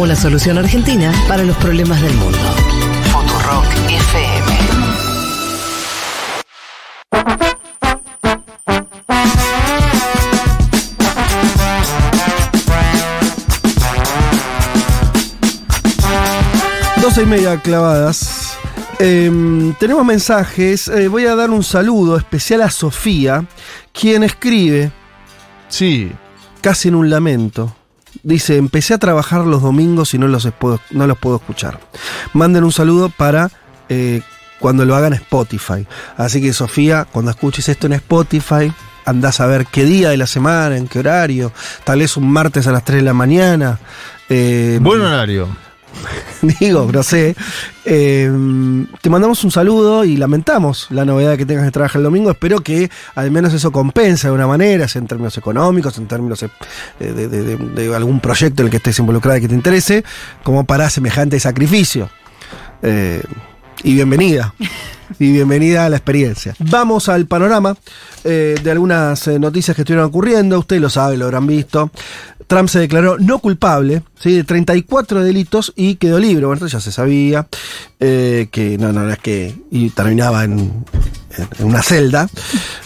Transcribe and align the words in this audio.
Una 0.00 0.16
solución 0.16 0.56
argentina 0.56 1.12
para 1.28 1.44
los 1.44 1.54
problemas 1.58 2.00
del 2.00 2.14
mundo. 2.14 2.38
Futurock 3.12 3.66
FM. 3.86 4.56
Doce 17.02 17.22
y 17.22 17.26
media 17.26 17.60
clavadas. 17.60 18.56
Em, 18.98 19.74
tenemos 19.74 20.04
mensajes. 20.06 20.88
Eh, 20.88 21.08
voy 21.08 21.26
a 21.26 21.34
dar 21.34 21.50
un 21.50 21.62
saludo 21.62 22.16
especial 22.16 22.62
a 22.62 22.70
Sofía, 22.70 23.44
quien 23.92 24.22
escribe, 24.22 24.92
Sí. 25.68 26.10
casi 26.62 26.88
en 26.88 26.94
un 26.94 27.10
lamento. 27.10 27.74
Dice, 28.22 28.56
empecé 28.56 28.94
a 28.94 28.98
trabajar 28.98 29.46
los 29.46 29.62
domingos 29.62 30.14
y 30.14 30.18
no 30.18 30.28
los, 30.28 30.48
puedo, 30.58 30.80
no 30.90 31.06
los 31.06 31.18
puedo 31.18 31.36
escuchar. 31.36 31.80
Manden 32.32 32.64
un 32.64 32.72
saludo 32.72 33.08
para 33.08 33.50
eh, 33.88 34.22
cuando 34.58 34.84
lo 34.84 34.94
hagan 34.94 35.14
Spotify. 35.14 35.86
Así 36.16 36.40
que 36.40 36.52
Sofía, 36.52 37.06
cuando 37.10 37.30
escuches 37.30 37.68
esto 37.68 37.86
en 37.86 37.94
Spotify, 37.94 38.72
andás 39.04 39.40
a 39.40 39.46
ver 39.46 39.66
qué 39.66 39.84
día 39.84 40.10
de 40.10 40.16
la 40.16 40.26
semana, 40.26 40.76
en 40.76 40.86
qué 40.86 40.98
horario. 40.98 41.52
Tal 41.84 42.00
vez 42.00 42.16
un 42.16 42.30
martes 42.30 42.66
a 42.66 42.72
las 42.72 42.84
3 42.84 42.98
de 42.98 43.04
la 43.04 43.14
mañana. 43.14 43.78
Eh, 44.28 44.78
Buen 44.80 45.00
horario. 45.00 45.48
digo, 46.60 46.88
no 46.92 47.02
sé. 47.02 47.34
Eh, 47.84 48.30
te 49.00 49.10
mandamos 49.10 49.42
un 49.44 49.50
saludo 49.50 50.04
y 50.04 50.16
lamentamos 50.16 50.86
la 50.90 51.04
novedad 51.04 51.32
de 51.32 51.38
que 51.38 51.46
tengas 51.46 51.64
que 51.64 51.70
trabajar 51.70 51.98
el 52.00 52.04
domingo. 52.04 52.30
Espero 52.30 52.60
que 52.60 52.90
al 53.14 53.30
menos 53.30 53.52
eso 53.54 53.70
compense 53.72 54.28
de 54.28 54.32
una 54.34 54.46
manera, 54.46 54.86
sea 54.88 55.00
en 55.00 55.08
términos 55.08 55.36
económicos, 55.36 55.96
en 55.98 56.06
términos 56.06 56.42
eh, 56.42 56.48
de, 56.98 57.28
de- 57.28 57.28
de- 57.28 57.56
de 57.56 57.94
algún 57.94 58.20
proyecto 58.20 58.62
en 58.62 58.66
el 58.66 58.70
que 58.70 58.76
estés 58.78 58.98
involucrada 58.98 59.38
y 59.38 59.40
que 59.42 59.48
te 59.48 59.54
interese, 59.54 60.04
como 60.42 60.64
para 60.64 60.88
semejante 60.90 61.38
sacrificio. 61.40 62.10
Eh, 62.82 63.22
y 63.82 63.94
bienvenida. 63.94 64.54
Y 65.18 65.32
bienvenida 65.32 65.86
a 65.86 65.88
la 65.88 65.96
experiencia. 65.96 66.54
Vamos 66.60 67.08
al 67.08 67.26
panorama 67.26 67.76
eh, 68.24 68.54
de 68.62 68.70
algunas 68.70 69.26
eh, 69.26 69.38
noticias 69.38 69.74
que 69.74 69.82
estuvieron 69.82 70.06
ocurriendo. 70.06 70.58
Usted 70.58 70.80
lo 70.80 70.88
sabe, 70.88 71.16
lo 71.16 71.24
habrán 71.26 71.46
visto. 71.46 71.90
Trump 72.46 72.68
se 72.68 72.78
declaró 72.80 73.16
no 73.18 73.38
culpable 73.38 74.02
¿sí? 74.18 74.32
de 74.34 74.44
34 74.44 75.22
delitos 75.22 75.72
y 75.76 75.96
quedó 75.96 76.18
libre. 76.18 76.46
Bueno, 76.46 76.64
esto 76.64 76.66
ya 76.78 76.80
se 76.80 76.92
sabía. 76.92 77.46
eh, 77.98 78.48
que 78.50 78.78
no, 78.78 78.92
no, 78.92 79.02
no 79.02 79.10
es 79.12 79.18
que. 79.18 79.54
Y 79.70 79.90
terminaba 79.90 80.44
en, 80.44 80.52
en- 81.36 81.48
en 81.58 81.66
una 81.66 81.82
celda. 81.82 82.28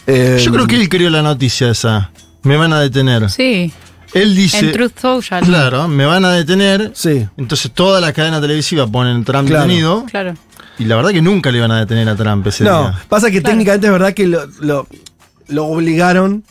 Eh, 0.06 0.40
Yo 0.42 0.52
creo 0.52 0.66
que 0.66 0.76
él 0.76 0.88
creó 0.88 1.10
la 1.10 1.22
noticia 1.22 1.70
esa. 1.70 2.10
Me 2.42 2.56
van 2.56 2.72
a 2.74 2.80
detener. 2.80 3.30
Sí, 3.30 3.72
Él 4.12 4.34
dice. 4.36 4.58
en 4.60 4.72
Truth 4.72 4.98
Social. 5.00 5.44
Claro, 5.44 5.88
me 5.88 6.04
van 6.04 6.24
a 6.26 6.32
detener. 6.32 6.90
Sí. 6.94 7.26
Entonces 7.38 7.70
toda 7.72 8.00
la 8.02 8.12
cadena 8.12 8.38
televisiva 8.40 8.86
ponen 8.86 9.24
Trump 9.24 9.48
Claro. 9.48 9.62
detenido. 9.66 10.04
Claro. 10.10 10.34
Y 10.78 10.84
la 10.86 10.96
verdad 10.96 11.10
que 11.10 11.22
nunca 11.22 11.50
le 11.50 11.58
iban 11.58 11.70
a 11.70 11.78
detener 11.80 12.08
a 12.08 12.16
Trump 12.16 12.46
ese 12.46 12.64
No, 12.64 12.82
día. 12.90 13.00
pasa 13.08 13.30
que 13.30 13.40
Claro. 13.40 13.52
técnicamente 13.52 13.86
es 13.86 13.92
verdad 13.92 14.12
que 14.14 14.26
lo, 14.26 14.46
lo, 14.60 14.86
lo 15.48 15.66
obligaron 15.66 16.42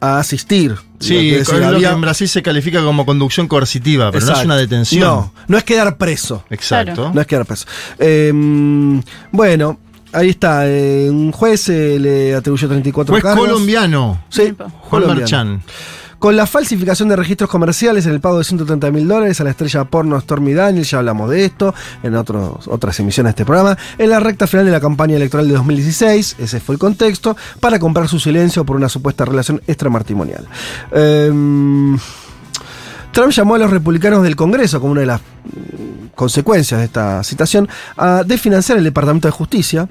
a 0.00 0.18
asistir. 0.18 0.74
Sí, 0.98 1.34
es 1.34 1.48
que 1.48 1.56
en 1.56 2.00
Brasil 2.00 2.28
se 2.28 2.42
califica 2.42 2.82
como 2.82 3.06
conducción 3.06 3.48
coercitiva, 3.48 4.10
pero 4.12 4.26
no 4.26 4.32
es 4.32 4.44
una 4.44 4.56
detención. 4.56 5.00
No, 5.02 5.32
no 5.48 5.56
es 5.58 5.64
quedar 5.64 5.96
preso. 5.96 6.44
Exacto. 6.50 6.94
Claro. 6.94 7.10
No 7.14 7.20
es 7.20 7.26
quedar 7.26 7.46
preso. 7.46 7.66
Eh, 7.98 8.30
bueno, 9.32 9.78
ahí 10.12 10.30
está. 10.30 10.66
eh, 10.68 11.08
un 11.10 11.32
juez 11.32 11.68
eh, 11.70 11.98
le 11.98 12.34
atribuyó 12.34 12.68
34 12.68 13.12
Juez 13.12 13.22
cargos. 13.22 13.46
colombiano. 13.48 14.22
Sí, 14.28 14.52
Juan 14.56 14.72
colombiano. 14.90 15.20
Marchán. 15.20 15.62
Con 16.20 16.36
la 16.36 16.46
falsificación 16.46 17.08
de 17.08 17.16
registros 17.16 17.48
comerciales 17.48 18.04
en 18.04 18.12
el 18.12 18.20
pago 18.20 18.36
de 18.36 18.44
130 18.44 18.90
mil 18.90 19.08
dólares 19.08 19.40
a 19.40 19.44
la 19.44 19.50
estrella 19.50 19.84
porno 19.84 20.20
Stormy 20.20 20.52
Daniels, 20.52 20.90
ya 20.90 20.98
hablamos 20.98 21.30
de 21.30 21.46
esto 21.46 21.74
en 22.02 22.14
otras 22.14 23.00
emisiones 23.00 23.30
de 23.30 23.40
este 23.40 23.46
programa, 23.46 23.78
en 23.96 24.10
la 24.10 24.20
recta 24.20 24.46
final 24.46 24.66
de 24.66 24.70
la 24.70 24.80
campaña 24.80 25.16
electoral 25.16 25.48
de 25.48 25.54
2016, 25.54 26.36
ese 26.38 26.60
fue 26.60 26.74
el 26.74 26.78
contexto, 26.78 27.38
para 27.58 27.78
comprar 27.78 28.06
su 28.06 28.20
silencio 28.20 28.66
por 28.66 28.76
una 28.76 28.90
supuesta 28.90 29.24
relación 29.24 29.62
extramatrimonial. 29.66 30.46
Em, 30.92 31.96
Trump 33.12 33.32
llamó 33.32 33.54
a 33.54 33.58
los 33.58 33.70
republicanos 33.70 34.22
del 34.22 34.36
Congreso 34.36 34.78
como 34.78 34.92
una 34.92 35.00
de 35.00 35.06
las 35.06 35.20
mm, 35.22 36.08
consecuencias 36.14 36.80
de 36.80 36.84
esta 36.84 37.24
citación 37.24 37.66
a 37.96 38.24
desfinanciar 38.26 38.76
el 38.76 38.84
Departamento 38.84 39.26
de 39.26 39.32
Justicia, 39.32 39.88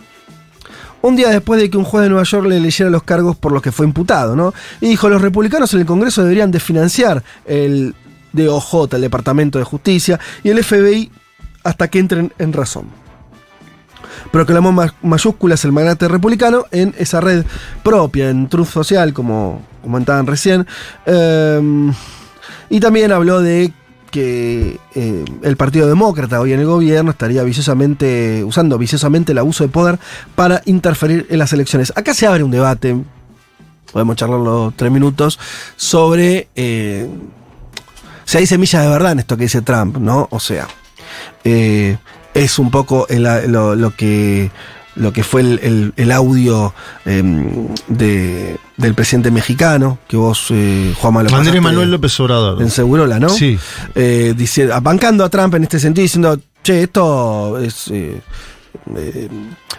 un 1.01 1.15
día 1.15 1.29
después 1.29 1.61
de 1.61 1.69
que 1.69 1.77
un 1.77 1.83
juez 1.85 2.03
de 2.03 2.09
Nueva 2.09 2.23
York 2.23 2.45
le 2.47 2.59
leyera 2.59 2.89
los 2.89 3.03
cargos 3.03 3.35
por 3.37 3.51
los 3.51 3.61
que 3.61 3.71
fue 3.71 3.85
imputado, 3.85 4.35
¿no? 4.35 4.53
Y 4.81 4.89
dijo, 4.89 5.09
los 5.09 5.21
republicanos 5.21 5.73
en 5.73 5.81
el 5.81 5.85
Congreso 5.85 6.21
deberían 6.23 6.51
desfinanciar 6.51 7.23
el 7.45 7.95
DOJ, 8.33 8.93
el 8.93 9.01
Departamento 9.01 9.57
de 9.59 9.65
Justicia, 9.65 10.19
y 10.43 10.49
el 10.49 10.63
FBI 10.63 11.11
hasta 11.63 11.87
que 11.87 11.99
entren 11.99 12.33
en 12.37 12.53
razón. 12.53 12.87
Proclamó 14.31 14.71
ma- 14.71 14.93
mayúsculas 15.01 15.63
el 15.65 15.71
magnate 15.71 16.07
republicano 16.07 16.65
en 16.71 16.93
esa 16.97 17.21
red 17.21 17.45
propia, 17.83 18.29
en 18.29 18.47
Truth 18.49 18.67
Social, 18.67 19.13
como 19.13 19.65
comentaban 19.81 20.27
recién. 20.27 20.67
Em, 21.05 21.93
y 22.69 22.79
también 22.79 23.11
habló 23.11 23.41
de 23.41 23.73
que 24.09 24.79
eh, 24.95 25.25
el 25.41 25.57
Partido 25.57 25.87
Demócrata 25.87 26.39
hoy 26.39 26.53
en 26.53 26.59
el 26.59 26.65
gobierno 26.65 27.11
estaría 27.11 27.43
viciosamente 27.43 28.43
usando 28.43 28.77
viciosamente 28.77 29.31
el 29.31 29.37
abuso 29.37 29.63
de 29.63 29.69
poder 29.69 29.99
para 30.35 30.61
interferir 30.65 31.27
en 31.29 31.39
las 31.39 31.53
elecciones. 31.53 31.93
Acá 31.95 32.13
se 32.13 32.27
abre 32.27 32.43
un 32.43 32.51
debate, 32.51 32.97
podemos 33.91 34.15
charlarlo 34.15 34.73
tres 34.75 34.91
minutos, 34.91 35.39
sobre 35.75 36.49
eh, 36.55 37.09
si 38.25 38.37
hay 38.37 38.45
semillas 38.45 38.83
de 38.83 38.89
verdad 38.89 39.13
en 39.13 39.19
esto 39.19 39.37
que 39.37 39.43
dice 39.43 39.61
Trump, 39.61 39.97
¿no? 39.97 40.27
O 40.31 40.39
sea, 40.39 40.67
eh, 41.43 41.97
es 42.33 42.59
un 42.59 42.71
poco 42.71 43.07
lo 43.09 43.95
que 43.95 44.51
lo 44.99 45.11
que 45.11 45.23
fue 45.23 45.41
el, 45.41 45.59
el- 45.63 45.93
el 45.95 46.11
audio 46.11 46.73
eh, 47.05 47.23
de, 47.87 48.57
del 48.77 48.93
presidente 48.93 49.31
mexicano, 49.31 49.97
que 50.07 50.15
vos, 50.17 50.47
eh, 50.51 50.93
Juan 50.99 51.17
Andrés 51.33 51.61
Manuel 51.61 51.89
López 51.91 52.19
Obrador. 52.19 52.61
en 52.61 52.69
Segurola, 52.69 53.19
¿no? 53.19 53.29
Sí. 53.29 53.57
Eh, 53.95 54.33
dice, 54.37 54.67
bancando 54.81 55.23
a 55.23 55.29
Trump 55.29 55.55
en 55.55 55.63
este 55.63 55.79
sentido, 55.79 56.03
diciendo, 56.03 56.39
che, 56.63 56.83
esto 56.83 57.57
es, 57.59 57.87
eh, 57.89 58.21
eh, 58.95 59.29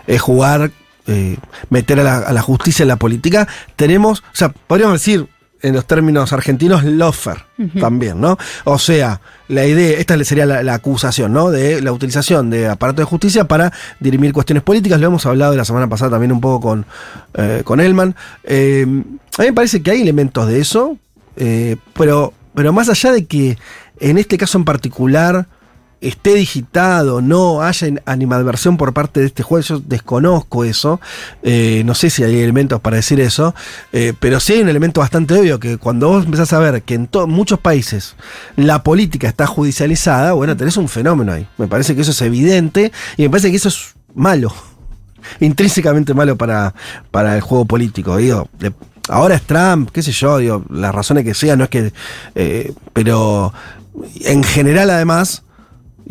es 0.07 0.21
jugar, 0.21 0.71
eh, 1.07 1.37
meter 1.69 2.01
a 2.01 2.03
la, 2.03 2.19
a 2.19 2.33
la 2.33 2.43
justicia 2.43 2.83
en 2.83 2.89
la 2.89 2.97
política. 2.97 3.47
Tenemos, 3.77 4.21
o 4.21 4.23
sea, 4.37 4.49
podríamos 4.51 4.95
decir 4.95 5.27
en 5.63 5.75
los 5.75 5.87
términos 5.87 6.33
argentinos, 6.33 6.85
lofer 6.85 7.45
también, 7.79 8.19
¿no? 8.21 8.39
O 8.65 8.79
sea, 8.79 9.21
la 9.51 9.67
idea, 9.67 9.99
esta 9.99 10.23
sería 10.25 10.47
la, 10.47 10.63
la 10.63 10.75
acusación, 10.75 11.33
¿no? 11.33 11.51
De 11.51 11.83
la 11.83 11.93
utilización 11.93 12.51
de 12.51 12.69
aparato 12.69 13.03
de 13.03 13.07
justicia 13.07 13.45
para 13.45 13.73
dirimir 13.99 14.33
cuestiones 14.33 14.63
políticas. 14.63 15.01
Lo 15.01 15.09
hemos 15.09 15.27
hablado 15.27 15.57
la 15.57 15.65
semana 15.65 15.89
pasada 15.89 16.13
también 16.13 16.31
un 16.31 16.41
poco 16.41 16.61
con, 16.61 16.87
eh, 17.35 17.63
con 17.65 17.81
Elman. 17.81 18.15
Eh, 18.45 18.87
a 18.87 19.43
mí 19.43 19.49
me 19.49 19.53
parece 19.53 19.83
que 19.83 19.91
hay 19.91 20.03
elementos 20.03 20.47
de 20.47 20.61
eso, 20.61 20.97
eh, 21.37 21.77
pero, 21.95 22.33
pero 22.55 22.73
más 22.73 22.89
allá 22.89 23.13
de 23.13 23.27
que 23.27 23.59
en 23.99 24.19
este 24.19 24.39
caso 24.39 24.57
en 24.57 24.65
particular 24.65 25.47
esté 26.01 26.35
digitado, 26.35 27.21
no 27.21 27.63
haya 27.63 27.89
animadversión 28.07 28.77
por 28.77 28.93
parte 28.93 29.21
de 29.21 29.27
este 29.27 29.43
juez, 29.43 29.69
yo 29.69 29.81
desconozco 29.81 30.65
eso, 30.65 31.01
eh, 31.43 31.83
no 31.85 31.95
sé 31.95 32.09
si 32.11 32.23
hay 32.25 32.39
elementos 32.41 32.81
para 32.81 32.97
decir 32.97 33.21
eso, 33.21 33.55
eh, 33.93 34.15
pero 34.19 34.41
sí 34.41 34.55
hay 34.55 34.63
un 34.63 34.69
elemento 34.69 35.01
bastante 35.01 35.39
obvio 35.39 35.61
que 35.61 35.77
cuando 35.77 36.09
vos 36.09 36.25
empezás 36.25 36.53
a 36.53 36.59
ver 36.59 36.83
que 36.83 36.95
en 36.95 37.09
muchos 37.29 37.59
países 37.59 38.17
la 38.57 38.83
política 38.83 39.29
está 39.29 39.47
judicializada, 39.47 40.33
bueno, 40.33 40.57
tenés 40.57 40.77
un 40.77 40.89
fenómeno 40.89 41.33
ahí. 41.33 41.47
Me 41.59 41.69
parece 41.69 41.95
que 41.95 42.03
eso 42.03 42.13
es 42.13 42.23
evidente 42.23 42.93
y 43.17 43.23
me 43.23 43.31
parece 43.31 43.51
que 43.51 43.57
eso 43.57 43.69
es 43.69 43.95
malo 44.15 44.53
intrínsecamente 45.41 46.15
malo 46.15 46.37
para, 46.37 46.75
para 47.11 47.37
el 47.37 47.43
juego 47.43 47.67
político. 47.67 48.17
Digo, 48.17 48.49
ahora 49.09 49.35
es 49.35 49.43
Trump, 49.43 49.91
qué 49.93 50.03
sé 50.03 50.13
yo, 50.13 50.39
digo, 50.39 50.65
las 50.71 50.95
razones 50.95 51.25
que 51.25 51.35
sean, 51.35 51.59
no 51.59 51.65
es 51.65 51.71
que. 51.71 51.93
eh, 52.35 52.73
pero 52.93 53.53
en 54.25 54.43
general, 54.43 54.89
además, 54.91 55.43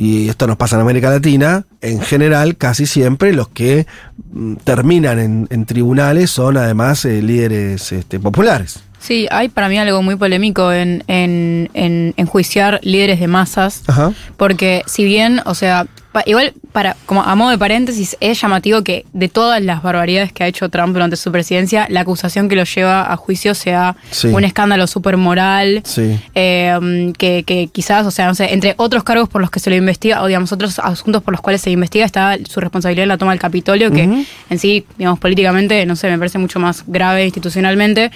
y 0.02 0.30
esto 0.30 0.48
nos 0.48 0.56
pasa 0.56 0.78
en 0.78 0.84
América 0.84 1.10
Latina, 1.10 1.66
en 1.82 2.00
general, 2.00 2.56
casi 2.56 2.86
siempre 2.86 3.34
los 3.34 3.50
que 3.50 3.86
mm, 4.32 4.54
terminan 4.64 5.20
en, 5.20 5.48
en 5.50 5.66
tribunales 5.66 6.32
son 6.32 6.56
además 6.56 7.04
eh, 7.04 7.22
líderes 7.22 7.92
este, 7.92 8.18
populares. 8.18 8.80
Sí, 9.02 9.28
hay 9.30 9.50
para 9.50 9.68
mí 9.68 9.78
algo 9.78 10.02
muy 10.02 10.16
polémico 10.16 10.72
en, 10.72 11.04
en, 11.08 11.70
en 11.74 12.14
enjuiciar 12.16 12.80
líderes 12.82 13.20
de 13.20 13.28
masas. 13.28 13.84
Ajá. 13.88 14.14
Porque 14.38 14.84
si 14.86 15.04
bien, 15.04 15.42
o 15.44 15.54
sea, 15.54 15.86
pa- 16.12 16.24
igual 16.26 16.54
para, 16.72 16.96
como 17.06 17.22
a 17.24 17.36
modo 17.36 17.50
de 17.52 17.58
paréntesis, 17.58 18.18
es 18.20 18.40
llamativo 18.42 18.84
que 18.84 19.06
de 19.14 19.28
todas 19.30 19.62
las 19.62 19.82
barbaridades 19.84 20.32
que 20.34 20.44
ha 20.44 20.48
hecho 20.48 20.70
Trump 20.70 20.94
durante 20.94 21.16
su 21.16 21.32
presidencia, 21.32 21.88
la 21.90 22.02
acusación 22.02 22.50
que 22.50 22.56
lo 22.56 22.64
lleva 22.64 23.12
a 23.12 23.16
juicio 23.16 23.54
sea 23.56 23.96
Sí. 24.12 24.28
un 24.28 24.44
escándalo 24.44 24.88
súper 24.88 25.18
moral. 25.18 25.82
Sí. 25.86 26.20
eh, 26.36 27.14
que, 27.18 27.44
que 27.44 27.68
quizás, 27.72 28.06
o 28.06 28.12
sea, 28.12 28.28
no 28.28 28.36
sé, 28.36 28.54
entre 28.54 28.74
otros 28.78 29.04
cargos 29.04 29.30
por 29.30 29.42
los 29.42 29.50
que 29.52 29.60
se 29.60 29.70
lo 29.70 29.76
investiga, 29.76 30.22
o 30.24 30.28
digamos, 30.28 30.52
otros 30.52 30.80
asuntos 30.80 31.22
por 31.24 31.34
los 31.34 31.42
cuales 31.42 31.62
se 31.62 31.72
investiga, 31.72 32.06
está 32.06 32.38
su 32.48 32.60
responsabilidad 32.60 33.04
en 33.04 33.10
la 33.10 33.18
toma 33.18 33.32
del 33.32 33.40
Capitolio, 33.40 33.92
que 33.92 34.04
en 34.50 34.60
sí, 34.60 34.86
digamos, 34.98 35.20
políticamente, 35.20 35.86
no 35.86 35.96
sé, 35.96 36.10
me 36.10 36.18
parece 36.18 36.38
mucho 36.38 36.60
más 36.60 36.84
grave 36.88 37.26
institucionalmente. 37.26 38.12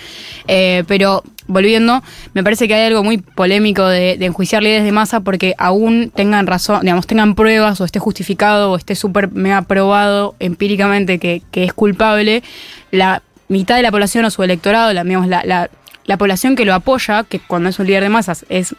Eh, 0.47 0.83
pero 0.87 1.23
volviendo, 1.47 2.01
me 2.33 2.43
parece 2.43 2.67
que 2.67 2.73
hay 2.73 2.87
algo 2.87 3.03
muy 3.03 3.17
polémico 3.17 3.85
de, 3.87 4.17
de 4.17 4.25
enjuiciar 4.25 4.63
líderes 4.63 4.83
de 4.83 4.91
masa 4.91 5.19
porque 5.21 5.55
aún 5.57 6.11
tengan 6.15 6.47
razón, 6.47 6.81
digamos, 6.81 7.07
tengan 7.07 7.35
pruebas 7.35 7.79
o 7.81 7.85
esté 7.85 7.99
justificado 7.99 8.71
o 8.71 8.75
esté 8.77 8.95
súper 8.95 9.31
mega 9.31 9.61
probado 9.63 10.35
empíricamente 10.39 11.19
que, 11.19 11.41
que 11.51 11.63
es 11.63 11.73
culpable, 11.73 12.43
la 12.91 13.21
mitad 13.49 13.75
de 13.75 13.81
la 13.83 13.91
población 13.91 14.25
o 14.25 14.29
su 14.31 14.41
electorado, 14.43 14.93
la, 14.93 15.03
digamos, 15.03 15.27
la, 15.27 15.43
la- 15.45 15.69
la 16.05 16.17
población 16.17 16.55
que 16.57 16.65
lo 16.65 16.73
apoya, 16.73 17.23
que 17.23 17.39
cuando 17.39 17.69
es 17.69 17.79
un 17.79 17.87
líder 17.87 18.03
de 18.03 18.09
masas 18.09 18.45
es 18.49 18.75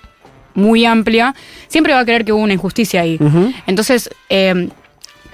muy 0.55 0.85
amplia, 0.85 1.35
siempre 1.69 1.95
va 1.95 2.01
a 2.01 2.05
creer 2.05 2.25
que 2.27 2.33
hubo 2.35 2.43
una 2.43 2.53
injusticia 2.53 3.01
ahí. 3.01 3.19
Entonces, 3.67 4.11
eh, 4.29 4.69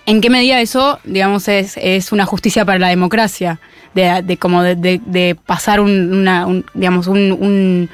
¿en 0.06 0.20
qué 0.20 0.30
medida 0.30 0.60
eso, 0.60 0.98
digamos, 1.04 1.48
es, 1.48 1.76
es 1.76 2.12
una 2.12 2.26
justicia 2.26 2.64
para 2.64 2.78
la 2.78 2.88
democracia? 2.88 3.60
De, 3.94 4.22
de 4.22 4.36
como 4.36 4.62
de, 4.62 4.76
de- 4.76 5.00
de 5.04 5.34
pasar 5.34 5.80
un, 5.80 6.12
una, 6.12 6.46
un, 6.46 6.64
digamos, 6.74 7.08
un, 7.08 7.32
un- 7.32 7.88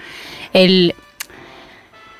el, 0.52 0.94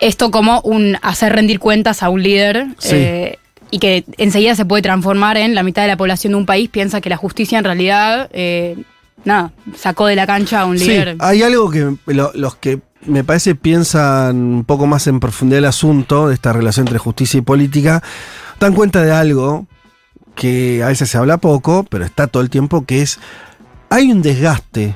esto 0.00 0.30
como 0.30 0.60
un 0.62 0.96
hacer 1.02 1.32
rendir 1.34 1.58
cuentas 1.58 2.02
a 2.02 2.08
un 2.08 2.22
líder 2.22 2.66
Sí. 2.78 2.90
eh, 2.96 3.38
y 3.70 3.78
que 3.78 4.04
enseguida 4.18 4.54
se 4.54 4.64
puede 4.64 4.82
transformar 4.82 5.36
en 5.36 5.54
la 5.54 5.62
mitad 5.62 5.82
de 5.82 5.88
la 5.88 5.96
población 5.96 6.32
de 6.32 6.36
un 6.38 6.46
país 6.46 6.68
piensa 6.68 7.00
que 7.00 7.10
la 7.10 7.16
justicia 7.16 7.58
en 7.58 7.64
realidad, 7.64 8.30
eh, 8.32 8.76
nada, 9.24 9.50
sacó 9.76 10.06
de 10.06 10.14
la 10.16 10.26
cancha 10.26 10.60
a 10.60 10.66
un 10.66 10.78
Sí, 10.78 10.88
líder. 10.88 11.16
hay 11.18 11.42
algo 11.42 11.70
que 11.70 11.96
lo- 12.06 12.30
los 12.34 12.54
que 12.56 12.80
me 13.06 13.24
parece 13.24 13.54
piensan 13.54 14.36
un 14.36 14.64
poco 14.64 14.86
más 14.86 15.06
en 15.06 15.20
profundidad 15.20 15.58
el 15.58 15.64
asunto 15.66 16.28
de 16.28 16.34
esta 16.34 16.52
relación 16.52 16.86
entre 16.86 16.98
justicia 16.98 17.38
y 17.38 17.42
política, 17.42 18.02
dan 18.60 18.72
cuenta 18.74 19.02
de 19.02 19.12
algo 19.12 19.66
que 20.36 20.82
a 20.84 20.88
veces 20.88 21.10
se 21.10 21.18
habla 21.18 21.38
poco, 21.38 21.84
pero 21.90 22.04
está 22.04 22.28
todo 22.28 22.42
el 22.42 22.50
tiempo, 22.50 22.84
que 22.84 23.02
es, 23.02 23.18
hay 23.90 24.12
un 24.12 24.22
desgaste 24.22 24.94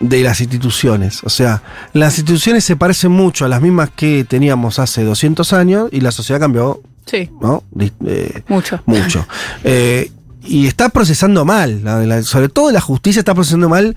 de 0.00 0.22
las 0.22 0.40
instituciones. 0.40 1.22
O 1.24 1.30
sea, 1.30 1.62
las 1.94 2.18
instituciones 2.18 2.64
se 2.64 2.76
parecen 2.76 3.12
mucho 3.12 3.44
a 3.44 3.48
las 3.48 3.62
mismas 3.62 3.90
que 3.96 4.24
teníamos 4.24 4.78
hace 4.78 5.04
200 5.04 5.52
años 5.54 5.88
y 5.92 6.00
la 6.00 6.10
sociedad 6.12 6.40
cambió, 6.40 6.82
Sí, 7.06 7.30
¿no? 7.40 7.62
Di- 7.70 7.92
eh, 8.04 8.42
mucho. 8.48 8.82
mucho. 8.84 9.26
Eh, 9.64 10.10
y 10.44 10.66
está 10.66 10.88
procesando 10.90 11.44
mal, 11.44 11.82
la- 11.84 12.00
la- 12.04 12.22
sobre 12.22 12.48
todo 12.48 12.70
la 12.72 12.80
justicia 12.80 13.20
está 13.20 13.34
procesando 13.34 13.68
mal, 13.68 13.96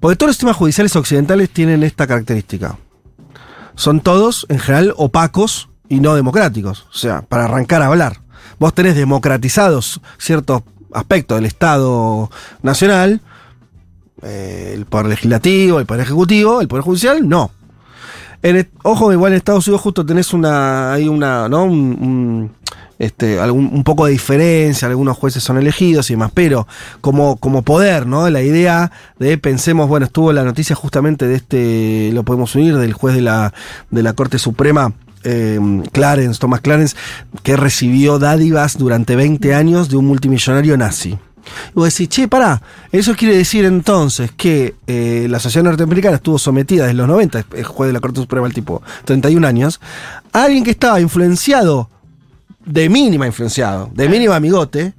porque 0.00 0.16
todos 0.16 0.28
los 0.28 0.36
sistemas 0.36 0.56
judiciales 0.56 0.96
occidentales 0.96 1.50
tienen 1.50 1.82
esta 1.82 2.06
característica. 2.06 2.78
Son 3.74 4.00
todos, 4.00 4.46
en 4.48 4.58
general, 4.58 4.92
opacos 4.96 5.68
y 5.88 6.00
no 6.00 6.14
democráticos. 6.14 6.86
O 6.92 6.96
sea, 6.98 7.22
para 7.22 7.44
arrancar 7.44 7.82
a 7.82 7.86
hablar. 7.86 8.20
Vos 8.58 8.74
tenés 8.74 8.96
democratizados 8.96 10.00
ciertos 10.18 10.62
aspectos 10.92 11.36
del 11.38 11.46
Estado 11.46 12.30
Nacional, 12.62 13.20
eh, 14.22 14.72
el 14.74 14.86
Poder 14.86 15.06
Legislativo, 15.06 15.78
el 15.78 15.86
Poder 15.86 16.02
Ejecutivo, 16.02 16.60
el 16.60 16.68
Poder 16.68 16.84
Judicial, 16.84 17.28
no. 17.28 17.50
Ojo, 18.84 19.12
igual 19.12 19.32
en 19.32 19.38
Estados 19.38 19.66
Unidos 19.66 19.82
justo 19.82 20.06
tenés 20.06 20.32
una, 20.32 20.92
hay 20.92 21.08
una, 21.08 21.48
¿no? 21.48 21.64
Un, 21.64 21.72
un, 21.72 22.50
este, 22.98 23.38
algún, 23.40 23.70
un 23.72 23.84
poco 23.84 24.06
de 24.06 24.12
diferencia, 24.12 24.88
algunos 24.88 25.16
jueces 25.16 25.42
son 25.42 25.58
elegidos 25.58 26.10
y 26.10 26.14
demás, 26.14 26.30
pero 26.34 26.66
como, 27.00 27.36
como 27.36 27.62
poder, 27.62 28.06
¿no? 28.06 28.28
La 28.30 28.42
idea 28.42 28.90
de, 29.18 29.38
pensemos, 29.38 29.88
bueno, 29.88 30.06
estuvo 30.06 30.32
la 30.32 30.44
noticia 30.44 30.74
justamente 30.74 31.26
de 31.26 31.36
este, 31.36 32.10
lo 32.12 32.22
podemos 32.24 32.54
unir, 32.54 32.76
del 32.76 32.92
juez 32.92 33.14
de 33.14 33.22
la, 33.22 33.52
de 33.90 34.02
la 34.02 34.12
Corte 34.14 34.38
Suprema, 34.38 34.92
eh, 35.24 35.58
Clarence, 35.92 36.38
Thomas 36.38 36.60
Clarence, 36.60 36.96
que 37.42 37.56
recibió 37.56 38.18
dádivas 38.18 38.78
durante 38.78 39.16
20 39.16 39.54
años 39.54 39.88
de 39.88 39.96
un 39.96 40.06
multimillonario 40.06 40.76
nazi. 40.76 41.18
Y 41.70 41.74
vos 41.74 41.84
decís, 41.84 42.08
che, 42.08 42.28
pará, 42.28 42.60
eso 42.92 43.14
quiere 43.14 43.36
decir 43.36 43.64
entonces 43.64 44.30
que 44.36 44.74
eh, 44.86 45.26
la 45.30 45.38
sociedad 45.38 45.64
norteamericana 45.64 46.16
estuvo 46.16 46.38
sometida 46.38 46.84
desde 46.84 46.94
los 46.94 47.08
90, 47.08 47.44
el 47.56 47.64
juez 47.64 47.88
de 47.88 47.92
la 47.92 48.00
Corte 48.00 48.20
Suprema, 48.20 48.46
el 48.46 48.54
tipo 48.54 48.82
31 49.04 49.46
años, 49.46 49.80
a 50.32 50.44
alguien 50.44 50.64
que 50.64 50.72
estaba 50.72 51.00
influenciado, 51.00 51.88
de 52.64 52.88
mínima 52.88 53.26
influenciado, 53.26 53.90
de 53.94 54.08
mínima 54.08 54.36
amigote, 54.36 54.92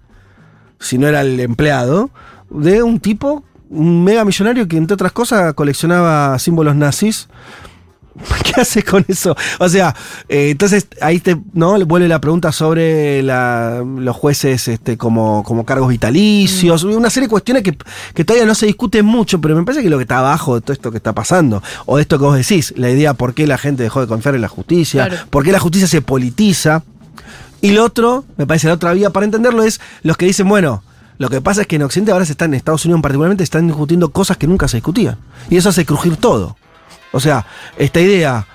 si 0.79 0.97
no 0.97 1.07
era 1.07 1.21
el 1.21 1.39
empleado, 1.39 2.09
de 2.49 2.81
un 2.81 2.99
tipo, 2.99 3.43
un 3.69 4.03
mega 4.03 4.25
millonario 4.25 4.67
que 4.67 4.77
entre 4.77 4.95
otras 4.95 5.11
cosas 5.11 5.53
coleccionaba 5.53 6.37
símbolos 6.39 6.75
nazis. 6.75 7.27
¿Qué 8.43 8.59
haces 8.61 8.83
con 8.83 9.05
eso? 9.07 9.35
O 9.59 9.69
sea, 9.69 9.95
eh, 10.27 10.49
entonces 10.49 10.87
ahí 11.01 11.19
te 11.19 11.37
no 11.53 11.77
vuelve 11.85 12.07
la 12.07 12.19
pregunta 12.19 12.51
sobre 12.51 13.23
la- 13.23 13.83
los 13.85 14.15
jueces 14.15 14.67
este, 14.67 14.97
como, 14.97 15.43
como 15.43 15.65
cargos 15.65 15.89
vitalicios, 15.89 16.83
una 16.83 17.09
serie 17.09 17.27
de 17.27 17.31
cuestiones 17.31 17.63
que, 17.63 17.77
que 18.13 18.25
todavía 18.25 18.45
no 18.45 18.55
se 18.55 18.65
discuten 18.65 19.05
mucho, 19.05 19.39
pero 19.39 19.55
me 19.55 19.63
parece 19.63 19.83
que 19.83 19.89
lo 19.89 19.97
que 19.97 20.03
está 20.03 20.19
abajo 20.19 20.55
de 20.55 20.61
todo 20.61 20.73
esto 20.73 20.91
que 20.91 20.97
está 20.97 21.13
pasando, 21.13 21.63
o 21.85 21.95
de 21.97 22.01
esto 22.01 22.17
que 22.17 22.25
vos 22.25 22.35
decís, 22.35 22.73
la 22.77 22.89
idea 22.89 23.13
por 23.13 23.33
qué 23.33 23.47
la 23.47 23.57
gente 23.57 23.83
dejó 23.83 24.01
de 24.01 24.07
confiar 24.07 24.35
en 24.35 24.41
la 24.41 24.47
justicia, 24.49 25.07
Claro. 25.07 25.25
por 25.29 25.43
qué 25.43 25.51
la 25.51 25.59
justicia 25.59 25.87
se 25.87 26.01
politiza. 26.01 26.83
Y 27.61 27.71
lo 27.71 27.83
otro, 27.83 28.23
me 28.37 28.47
parece 28.47 28.67
la 28.67 28.73
otra 28.73 28.93
vía 28.93 29.09
para 29.09 29.25
entenderlo 29.25 29.63
es 29.63 29.81
los 30.01 30.15
que 30.17 30.25
dicen, 30.25 30.47
bueno, 30.47 30.81
lo 31.17 31.29
que 31.29 31.41
pasa 31.41 31.61
es 31.61 31.67
que 31.67 31.75
en 31.75 31.83
Occidente 31.83 32.11
ahora 32.13 32.25
se 32.25 32.31
están, 32.31 32.51
en 32.51 32.55
Estados 32.55 32.85
Unidos 32.85 33.01
particularmente, 33.01 33.43
están 33.43 33.67
discutiendo 33.67 34.09
cosas 34.11 34.37
que 34.37 34.47
nunca 34.47 34.67
se 34.69 34.77
discutían. 34.77 35.17
Y 35.49 35.57
eso 35.57 35.67
hace 35.69 35.85
crujir 35.85 36.15
todo. 36.15 36.55
O 37.11 37.19
sea, 37.19 37.45
esta 37.77 37.99
idea. 37.99 38.45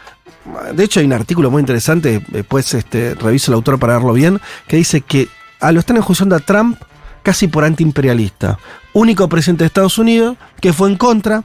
De 0.74 0.84
hecho, 0.84 1.00
hay 1.00 1.06
un 1.06 1.12
artículo 1.14 1.50
muy 1.50 1.60
interesante, 1.60 2.22
después 2.28 2.74
este, 2.74 3.14
reviso 3.14 3.50
el 3.50 3.54
autor 3.54 3.78
para 3.78 3.94
verlo 3.94 4.12
bien, 4.12 4.40
que 4.68 4.76
dice 4.76 5.00
que 5.00 5.28
ah, 5.60 5.72
lo 5.72 5.80
están 5.80 5.96
enjuiciando 5.96 6.36
a 6.36 6.40
Trump 6.40 6.78
casi 7.22 7.48
por 7.48 7.64
antiimperialista. 7.64 8.58
Único 8.92 9.28
presidente 9.28 9.64
de 9.64 9.68
Estados 9.68 9.98
Unidos 9.98 10.36
que 10.60 10.72
fue 10.72 10.90
en 10.90 10.96
contra 10.96 11.42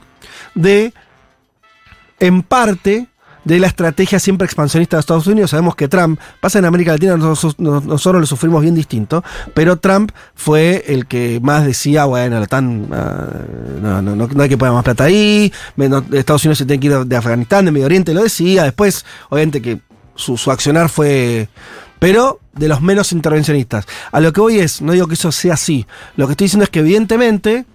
de, 0.54 0.92
en 2.18 2.42
parte, 2.42 3.08
de 3.44 3.58
la 3.58 3.66
estrategia 3.66 4.18
siempre 4.18 4.44
expansionista 4.44 4.96
de 4.96 5.00
Estados 5.00 5.26
Unidos. 5.26 5.50
Sabemos 5.50 5.74
que 5.74 5.88
Trump, 5.88 6.18
pasa 6.40 6.58
en 6.58 6.64
América 6.64 6.92
Latina, 6.92 7.16
nosotros, 7.16 7.58
nosotros 7.58 8.20
lo 8.20 8.26
sufrimos 8.26 8.62
bien 8.62 8.74
distinto, 8.74 9.24
pero 9.54 9.78
Trump 9.78 10.12
fue 10.34 10.84
el 10.88 11.06
que 11.06 11.40
más 11.42 11.64
decía, 11.64 12.04
bueno, 12.04 12.38
la 12.38 12.44
OTAN, 12.44 12.88
ah, 12.92 13.28
no, 13.80 14.02
no, 14.02 14.16
no, 14.16 14.42
hay 14.42 14.48
que 14.48 14.58
poner 14.58 14.74
más 14.74 14.84
plata 14.84 15.04
ahí, 15.04 15.52
Estados 16.12 16.44
Unidos 16.44 16.58
se 16.58 16.66
tiene 16.66 16.80
que 16.80 16.86
ir 16.88 17.06
de 17.06 17.16
Afganistán, 17.16 17.64
de 17.64 17.72
Medio 17.72 17.86
Oriente, 17.86 18.14
lo 18.14 18.22
decía, 18.22 18.64
después, 18.64 19.04
obviamente 19.28 19.62
que 19.62 19.80
su, 20.14 20.36
su 20.36 20.50
accionar 20.50 20.88
fue... 20.88 21.48
Pero 21.98 22.40
de 22.54 22.66
los 22.66 22.80
menos 22.80 23.12
intervencionistas. 23.12 23.86
A 24.10 24.20
lo 24.20 24.32
que 24.32 24.40
voy 24.40 24.58
es, 24.58 24.80
no 24.80 24.92
digo 24.92 25.06
que 25.06 25.14
eso 25.14 25.30
sea 25.32 25.54
así, 25.54 25.86
lo 26.16 26.26
que 26.26 26.32
estoy 26.32 26.46
diciendo 26.46 26.64
es 26.64 26.70
que 26.70 26.80
evidentemente 26.80 27.66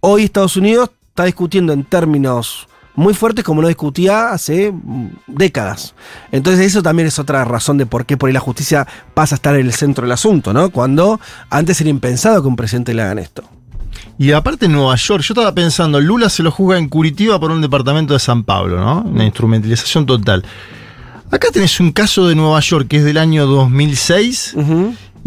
hoy 0.00 0.24
Estados 0.24 0.56
Unidos 0.56 0.90
está 1.08 1.24
discutiendo 1.24 1.72
en 1.72 1.84
términos 1.84 2.68
muy 2.96 3.14
fuertes 3.14 3.44
como 3.44 3.62
no 3.62 3.68
discutía 3.68 4.30
hace 4.30 4.72
mm, 4.72 5.08
décadas. 5.26 5.94
Entonces 6.32 6.66
eso 6.66 6.82
también 6.82 7.06
es 7.06 7.18
otra 7.18 7.44
razón 7.44 7.78
de 7.78 7.86
por 7.86 8.06
qué 8.06 8.16
por 8.16 8.28
ahí 8.28 8.32
la 8.34 8.40
justicia 8.40 8.86
pasa 9.14 9.34
a 9.34 9.36
estar 9.36 9.54
en 9.54 9.66
el 9.66 9.72
centro 9.72 10.04
del 10.04 10.12
asunto, 10.12 10.52
¿no? 10.52 10.70
Cuando 10.70 11.20
antes 11.50 11.80
era 11.80 11.90
impensado 11.90 12.42
que 12.42 12.48
un 12.48 12.56
presidente 12.56 12.94
le 12.94 13.02
hagan 13.02 13.18
esto. 13.18 13.44
Y 14.18 14.32
aparte 14.32 14.66
en 14.66 14.72
Nueva 14.72 14.96
York, 14.96 15.22
yo 15.22 15.34
estaba 15.34 15.54
pensando, 15.54 16.00
Lula 16.00 16.30
se 16.30 16.42
lo 16.42 16.50
juzga 16.50 16.78
en 16.78 16.88
Curitiba 16.88 17.38
por 17.38 17.50
un 17.50 17.60
departamento 17.60 18.14
de 18.14 18.20
San 18.20 18.44
Pablo, 18.44 18.80
¿no? 18.80 19.02
Una 19.02 19.24
instrumentalización 19.24 20.06
total. 20.06 20.44
Acá 21.30 21.48
tenés 21.52 21.80
un 21.80 21.92
caso 21.92 22.28
de 22.28 22.34
Nueva 22.34 22.60
York 22.60 22.88
que 22.88 22.98
es 22.98 23.04
del 23.04 23.18
año 23.18 23.46
2006 23.46 24.54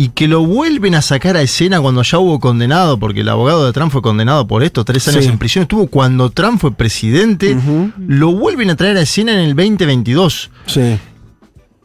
y 0.01 0.09
que 0.09 0.29
lo 0.29 0.45
vuelven 0.45 0.95
a 0.95 1.01
sacar 1.01 1.35
a 1.35 1.41
escena 1.41 1.81
cuando 1.81 2.03
ya 2.03 2.19
hubo 2.19 2.39
condenado, 2.39 2.97
porque 2.97 3.19
el 3.19 3.27
abogado 3.27 3.65
de 3.65 3.73
Trump 3.73 3.91
fue 3.91 4.01
condenado 4.01 4.47
por 4.47 4.63
esto, 4.63 4.85
tres 4.85 5.05
años 5.09 5.25
Sí. 5.25 5.29
en 5.29 5.37
prisión, 5.37 5.63
estuvo 5.63 5.87
cuando 5.87 6.29
Trump 6.29 6.61
fue 6.61 6.71
presidente, 6.71 7.57
lo 8.07 8.31
vuelven 8.31 8.69
a 8.69 8.77
traer 8.77 8.95
a 8.95 9.01
escena 9.01 9.33
en 9.33 9.39
el 9.39 9.55
2022. 9.57 10.51
Sí. 10.67 10.97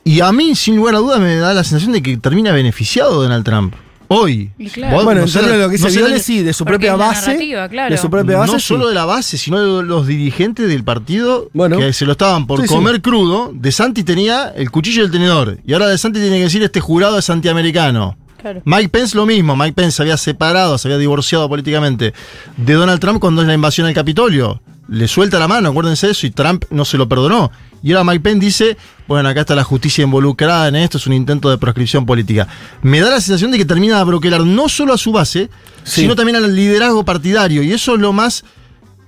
Y 0.04 0.20
a 0.20 0.30
mí, 0.30 0.54
sin 0.54 0.76
lugar 0.76 0.94
a 0.94 0.98
dudas, 0.98 1.18
me 1.18 1.34
da 1.34 1.54
la 1.54 1.64
sensación 1.64 1.90
de 1.90 2.02
que 2.04 2.16
termina 2.16 2.52
beneficiado 2.52 3.20
Donald 3.20 3.44
Trump. 3.44 3.74
Hoy. 4.14 4.50
Y 4.58 4.68
claro. 4.70 4.96
Vos- 4.96 5.04
Bueno, 5.04 5.20
no 5.20 5.26
en 5.26 5.32
sé, 5.32 5.38
términos 5.40 5.58
de 5.58 5.64
lo 5.64 5.70
que 5.70 5.78
no 5.78 5.84
dice 5.84 5.90
sé 5.90 5.96
Viole, 5.98 6.12
daño- 6.14 6.22
sí, 6.24 6.42
de 6.42 6.52
su 6.52 6.64
propia 6.64 6.96
base. 6.96 7.26
narrativa, 7.28 7.68
claro. 7.68 7.90
De 7.94 7.98
su 8.00 8.10
propia 8.10 8.38
base. 8.38 8.52
no 8.52 8.58
sí. 8.58 8.66
solo 8.66 8.88
de 8.88 8.94
la 8.94 9.04
base, 9.04 9.38
sino 9.38 9.78
de 9.78 9.82
los 9.84 10.06
dirigentes 10.06 10.68
del 10.68 10.84
partido 10.84 11.48
Bueno. 11.52 11.78
que 11.78 11.92
se 11.92 12.04
lo 12.06 12.12
estaban 12.12 12.46
por 12.46 12.60
Sí, 12.60 12.68
sí. 12.68 12.74
comer 12.74 13.02
crudo. 13.02 13.50
De 13.54 13.72
Santi 13.72 14.02
tenía 14.04 14.52
el 14.56 14.70
cuchillo 14.70 15.02
y 15.02 15.04
el 15.06 15.10
tenedor. 15.10 15.58
Y 15.66 15.72
ahora 15.72 15.86
De 15.88 15.98
Santi 15.98 16.20
tiene 16.20 16.36
que 16.38 16.44
decir 16.44 16.62
este 16.62 16.80
jurado 16.80 17.18
es 17.18 17.28
antiamericano. 17.30 18.16
Claro. 18.40 18.60
Mike 18.64 18.90
Pence 18.90 19.16
lo 19.16 19.24
mismo. 19.24 19.56
Mike 19.56 19.72
Pence 19.72 19.96
se 19.96 20.02
había 20.02 20.16
separado, 20.18 20.76
se 20.76 20.88
había 20.88 20.98
divorciado 20.98 21.48
políticamente 21.48 22.12
de 22.58 22.72
Donald 22.74 23.00
Trump 23.00 23.18
cuando 23.18 23.40
es 23.40 23.48
la 23.48 23.54
invasión 23.54 23.86
al 23.86 23.94
Capitolio. 23.94 24.60
Le 24.86 25.08
suelta 25.08 25.38
la 25.38 25.48
mano, 25.48 25.70
acuérdense 25.70 26.06
de 26.08 26.12
eso, 26.12 26.26
y 26.26 26.30
Trump 26.30 26.64
no 26.70 26.84
se 26.84 26.98
lo 26.98 27.08
perdonó. 27.08 27.50
Y 27.84 27.92
ahora 27.92 28.02
Mike 28.04 28.20
Pence 28.20 28.44
dice, 28.46 28.76
bueno, 29.06 29.28
acá 29.28 29.42
está 29.42 29.54
la 29.54 29.62
justicia 29.62 30.02
involucrada 30.02 30.68
en 30.68 30.76
esto, 30.76 30.96
es 30.96 31.06
un 31.06 31.12
intento 31.12 31.50
de 31.50 31.58
proscripción 31.58 32.06
política. 32.06 32.48
Me 32.80 33.00
da 33.00 33.10
la 33.10 33.20
sensación 33.20 33.50
de 33.50 33.58
que 33.58 33.66
termina 33.66 33.98
de 33.98 34.04
broquelar 34.04 34.40
no 34.40 34.70
solo 34.70 34.94
a 34.94 34.98
su 34.98 35.12
base, 35.12 35.50
Sí. 35.84 36.00
sino 36.00 36.16
también 36.16 36.36
al 36.36 36.56
liderazgo 36.56 37.04
partidario. 37.04 37.62
Y 37.62 37.72
eso 37.74 37.94
es 37.96 38.00
lo 38.00 38.14
más 38.14 38.42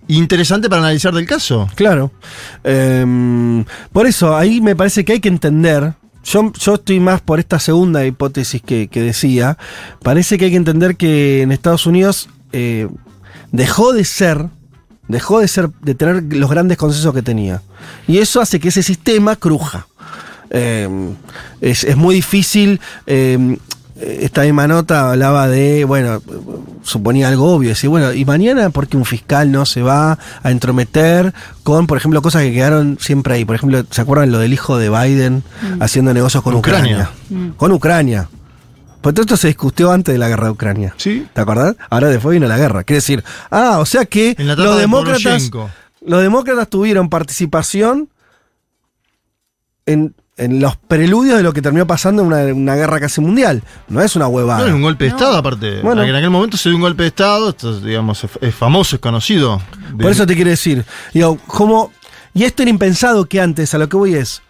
interesante 0.09 0.68
para 0.68 0.83
analizar 0.83 1.14
del 1.14 1.26
caso. 1.26 1.68
Claro. 1.75 2.12
Em, 2.64 3.64
por 3.92 4.06
eso, 4.06 4.37
ahí 4.37 4.61
me 4.61 4.76
parece 4.76 5.06
que 5.06 5.14
hay 5.14 5.21
que 5.21 5.28
entender. 5.28 5.95
Yo, 6.25 6.52
yo 6.52 6.75
estoy 6.75 7.00
más 7.00 7.23
por 7.23 7.38
esta 7.38 7.59
segunda 7.59 8.04
hipótesis 8.04 8.61
que, 8.61 8.88
que 8.88 9.00
decía. 9.00 9.56
Parece 10.02 10.37
que 10.37 10.45
hay 10.45 10.50
que 10.50 10.56
entender 10.59 10.97
que 10.97 11.40
en 11.40 11.50
Estados 11.50 11.87
Unidos 11.87 12.28
eh, 12.52 12.88
dejó 13.52 13.95
de 13.95 14.04
ser 14.04 14.47
Dejó 15.08 15.40
de, 15.40 15.48
ser, 15.48 15.70
de 15.82 15.94
tener 15.94 16.25
los 16.34 16.50
grandes 16.50 16.76
consensos 16.76 17.14
que 17.14 17.22
tenía. 17.22 17.62
Y 18.06 18.18
eso 18.18 18.40
hace 18.40 18.58
que 18.60 18.68
ese 18.68 18.82
sistema 18.82 19.36
cruja. 19.36 19.86
Eh, 20.50 20.88
es, 21.60 21.84
es 21.84 21.96
muy 21.96 22.14
difícil. 22.16 22.80
eh, 23.06 23.58
esta 23.98 24.42
misma 24.42 24.68
nota 24.68 25.10
hablaba 25.10 25.48
de, 25.48 25.84
bueno, 25.84 26.20
suponía 26.82 27.28
algo 27.28 27.54
obvio, 27.54 27.70
decir, 27.70 27.88
bueno, 27.88 28.12
y 28.12 28.25
mañana 28.25 28.70
porque 28.70 28.96
un 28.96 29.06
fiscal 29.06 29.50
no 29.50 29.64
se 29.64 29.82
va 29.82 30.18
a 30.42 30.50
entrometer 30.50 31.32
con, 31.62 31.86
por 31.86 31.96
ejemplo, 31.96 32.20
cosas 32.20 32.42
que 32.42 32.52
quedaron 32.52 32.98
siempre 33.00 33.34
ahí. 33.34 33.44
Por 33.44 33.56
ejemplo, 33.56 33.84
¿se 33.90 34.00
acuerdan 34.00 34.32
lo 34.32 34.38
del 34.38 34.52
hijo 34.52 34.76
de 34.76 34.90
Biden 34.90 35.42
haciendo 35.80 36.12
negocios 36.12 36.42
con 36.42 36.54
Ucrania. 36.54 37.10
Ucrania? 37.30 37.54
Con 37.56 37.72
Ucrania. 37.72 38.28
Pues 39.06 39.14
todo 39.14 39.22
esto 39.22 39.36
se 39.36 39.46
discutió 39.46 39.92
antes 39.92 40.12
de 40.12 40.18
la 40.18 40.26
guerra 40.28 40.46
de 40.46 40.50
Ucrania. 40.50 40.92
Sí. 40.96 41.28
¿Te 41.32 41.40
acordás? 41.40 41.76
Ahora 41.90 42.08
después 42.08 42.34
vino 42.34 42.48
la 42.48 42.58
guerra. 42.58 42.82
Quiere 42.82 42.96
decir, 42.96 43.22
ah, 43.52 43.76
o 43.78 43.86
sea 43.86 44.04
que 44.04 44.34
los 44.36 44.56
de 44.75 44.80
demócratas, 44.80 45.48
los 46.04 46.22
demócratas 46.22 46.68
tuvieron 46.68 47.08
participación 47.08 48.08
en, 49.86 50.12
en 50.36 50.58
los 50.60 50.76
preludios 50.76 51.36
de 51.36 51.44
lo 51.44 51.52
que 51.52 51.62
terminó 51.62 51.86
pasando 51.86 52.22
en 52.22 52.26
una, 52.26 52.42
una 52.52 52.75
guerra 52.75 52.98
casi 52.98 53.20
mundial. 53.20 53.62
No 53.86 54.02
es 54.02 54.16
una 54.16 54.26
huevada. 54.26 54.62
No, 54.62 54.66
es 54.66 54.72
un 54.75 54.82
golpe 54.82 55.04
de 55.04 55.10
Estado, 55.10 55.36
aparte. 55.36 55.82
Bueno. 55.82 56.02
En 56.02 56.12
aquel 56.12 56.30
momento 56.30 56.56
se 56.56 56.68
dio 56.70 56.75
un 56.75 56.82
golpe 56.82 57.04
de 57.04 57.10
Estado, 57.10 57.50
esto, 57.50 57.78
digamos, 57.78 58.25
es, 58.25 58.30
es 58.40 58.54
famoso, 58.56 58.96
es 58.96 59.00
conocido. 59.00 59.62
De- 59.94 60.02
Por 60.02 60.10
eso 60.10 60.26
te 60.26 60.34
quiero 60.34 60.50
decir, 60.50 60.84
digo, 61.14 61.38
como, 61.46 61.92
y 62.34 62.42
esto 62.42 62.62
era 62.62 62.70
impensado 62.70 63.26
que 63.26 63.40
antes, 63.40 63.72
a 63.72 63.78
lo 63.78 63.88
que 63.88 63.96
voy 63.96 64.16
es, 64.16 64.42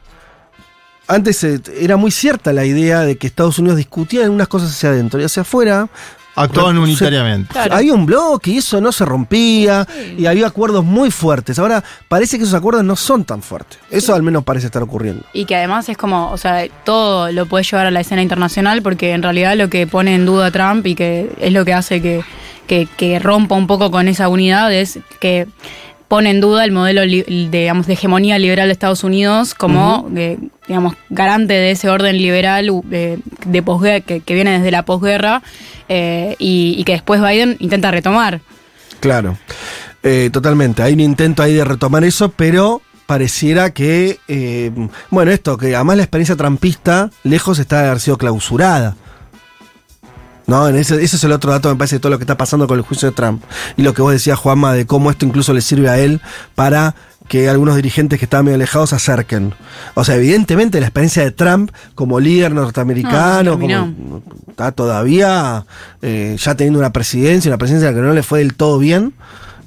antes 1.09 1.43
eh, 1.45 1.61
era 1.79 1.97
muy 1.97 2.11
cierta 2.11 2.53
la 2.53 2.65
idea 2.65 3.01
de 3.01 3.17
que 3.17 3.27
Estados 3.27 3.59
Unidos 3.59 3.79
discutía 3.79 4.25
en 4.25 4.31
unas 4.31 4.49
cosas 4.49 4.71
hacia 4.71 4.91
adentro 4.91 5.21
y 5.21 5.25
hacia 5.25 5.43
afuera. 5.43 5.89
Actuaban 6.39 6.77
unitariamente. 6.77 7.51
Claro. 7.51 7.75
Había 7.75 7.95
un 7.95 8.05
bloque 8.05 8.51
y 8.51 8.59
eso 8.59 8.79
no 8.79 8.93
se 8.93 9.07
rompía 9.07 9.87
y 10.19 10.27
había 10.27 10.47
acuerdos 10.47 10.85
muy 10.85 11.11
fuertes. 11.11 11.59
Ahora 11.59 11.83
parece 12.09 12.37
que 12.37 12.45
esos 12.45 12.55
acuerdos 12.55 12.85
no 12.85 12.95
son 12.95 13.25
tan 13.25 13.41
fuertes. 13.41 13.79
Eso 13.91 14.15
al 14.15 14.23
menos 14.23 14.45
parece 14.45 14.67
estar 14.67 14.83
ocurriendo. 14.83 15.25
Y 15.33 15.47
que 15.47 15.57
además 15.57 15.89
es 15.89 15.97
como, 15.97 16.31
o 16.31 16.37
sea, 16.37 16.67
todo 16.85 17.33
lo 17.33 17.47
puede 17.47 17.65
llevar 17.65 17.87
a 17.87 17.91
la 17.91 18.01
escena 18.01 18.21
internacional 18.21 18.83
porque 18.83 19.13
en 19.13 19.23
realidad 19.23 19.57
lo 19.57 19.71
que 19.71 19.87
pone 19.87 20.15
en 20.15 20.27
duda 20.27 20.51
Trump 20.51 20.87
y 20.87 20.95
que 20.95 21.31
es 21.41 21.55
lo 21.55 21.65
que 21.65 21.73
hace 21.73 22.03
que, 22.03 22.23
que, 22.67 22.87
que 22.99 23.19
rompa 23.19 23.55
un 23.55 23.67
poco 23.67 23.91
con 23.91 24.07
esa 24.07 24.29
unidad 24.29 24.71
es 24.75 24.99
que 25.21 25.49
pone 26.09 26.31
en 26.31 26.41
duda 26.41 26.65
el 26.65 26.73
modelo 26.73 27.01
de, 27.03 27.49
digamos, 27.51 27.87
de 27.87 27.95
hegemonía 27.95 28.39
liberal 28.39 28.69
de 28.69 28.73
Estados 28.73 29.03
Unidos 29.05 29.55
como, 29.55 30.09
eh, 30.17 30.39
digamos, 30.69 30.95
garante 31.11 31.55
de 31.55 31.71
ese 31.73 31.89
orden 31.89 32.17
liberal 32.19 32.71
de, 32.85 33.19
de 33.45 33.65
posgue- 33.65 34.03
que, 34.05 34.21
que 34.21 34.35
viene 34.35 34.53
desde 34.53 34.71
la 34.71 34.85
posguerra 34.85 35.43
eh, 35.89 36.37
y, 36.39 36.75
y 36.79 36.85
que 36.85 36.93
después 36.93 37.21
Biden 37.21 37.57
intenta 37.61 37.91
retomar. 37.91 38.41
Claro, 39.01 39.37
Eh, 40.03 40.31
totalmente. 40.33 40.83
Hay 40.83 40.93
un 40.93 41.01
intento 41.01 41.43
ahí 41.43 41.53
de 41.55 41.65
retomar 41.65 42.05
eso, 42.05 42.31
pero 42.31 42.81
pareciera 43.07 43.73
que, 43.73 44.19
bueno, 45.11 45.33
esto, 45.33 45.57
que 45.59 45.75
además 45.75 45.97
la 45.97 46.03
experiencia 46.05 46.37
trampista 46.37 47.11
lejos 47.25 47.59
está 47.59 47.83
de 47.83 47.87
haber 47.89 48.01
sido 48.01 48.17
clausurada. 48.17 48.95
No, 50.47 50.69
en 50.69 50.77
ese, 50.77 51.03
ese 51.03 51.17
es 51.17 51.25
el 51.25 51.33
otro 51.33 51.51
dato, 51.51 51.69
me 51.69 51.77
parece, 51.77 51.97
de 51.97 52.01
todo 52.01 52.11
lo 52.11 52.19
que 52.19 52.25
está 52.25 52.37
pasando 52.37 52.67
con 52.69 52.79
el 52.79 52.85
juicio 52.85 53.09
de 53.11 53.15
Trump. 53.15 53.43
Y 53.77 53.83
lo 53.83 53.95
que 53.95 54.03
vos 54.03 54.13
decías, 54.13 54.39
Juanma, 54.39 54.73
de 54.75 54.87
cómo 54.87 55.11
esto 55.11 55.27
incluso 55.27 55.53
le 55.53 55.61
sirve 55.61 55.89
a 55.89 55.99
él 55.99 56.21
para 56.55 56.95
que 57.29 57.49
algunos 57.49 57.75
dirigentes 57.75 58.21
que 58.21 58.25
estaban 58.27 58.45
medio 58.45 58.55
alejados 58.55 58.91
se 58.91 58.97
acerquen. 58.97 59.53
O 59.95 60.05
sea, 60.05 60.15
evidentemente 60.15 60.79
la 60.79 60.87
experiencia 60.87 61.25
de 61.25 61.33
Trump 61.33 61.73
como 61.97 62.21
líder 62.21 62.53
norteamericano, 62.53 63.57
No, 63.57 63.59
como, 63.59 64.23
está 64.49 64.71
todavía 64.71 65.67
eh, 66.03 66.37
ya 66.39 66.55
teniendo 66.55 66.79
una 66.79 66.93
presidencia, 66.93 67.51
una 67.51 67.59
presidencia 67.59 67.93
que 67.93 68.01
no 68.01 68.13
le 68.13 68.23
fue 68.23 68.39
del 68.39 68.55
todo 68.55 68.79
bien. 68.79 69.13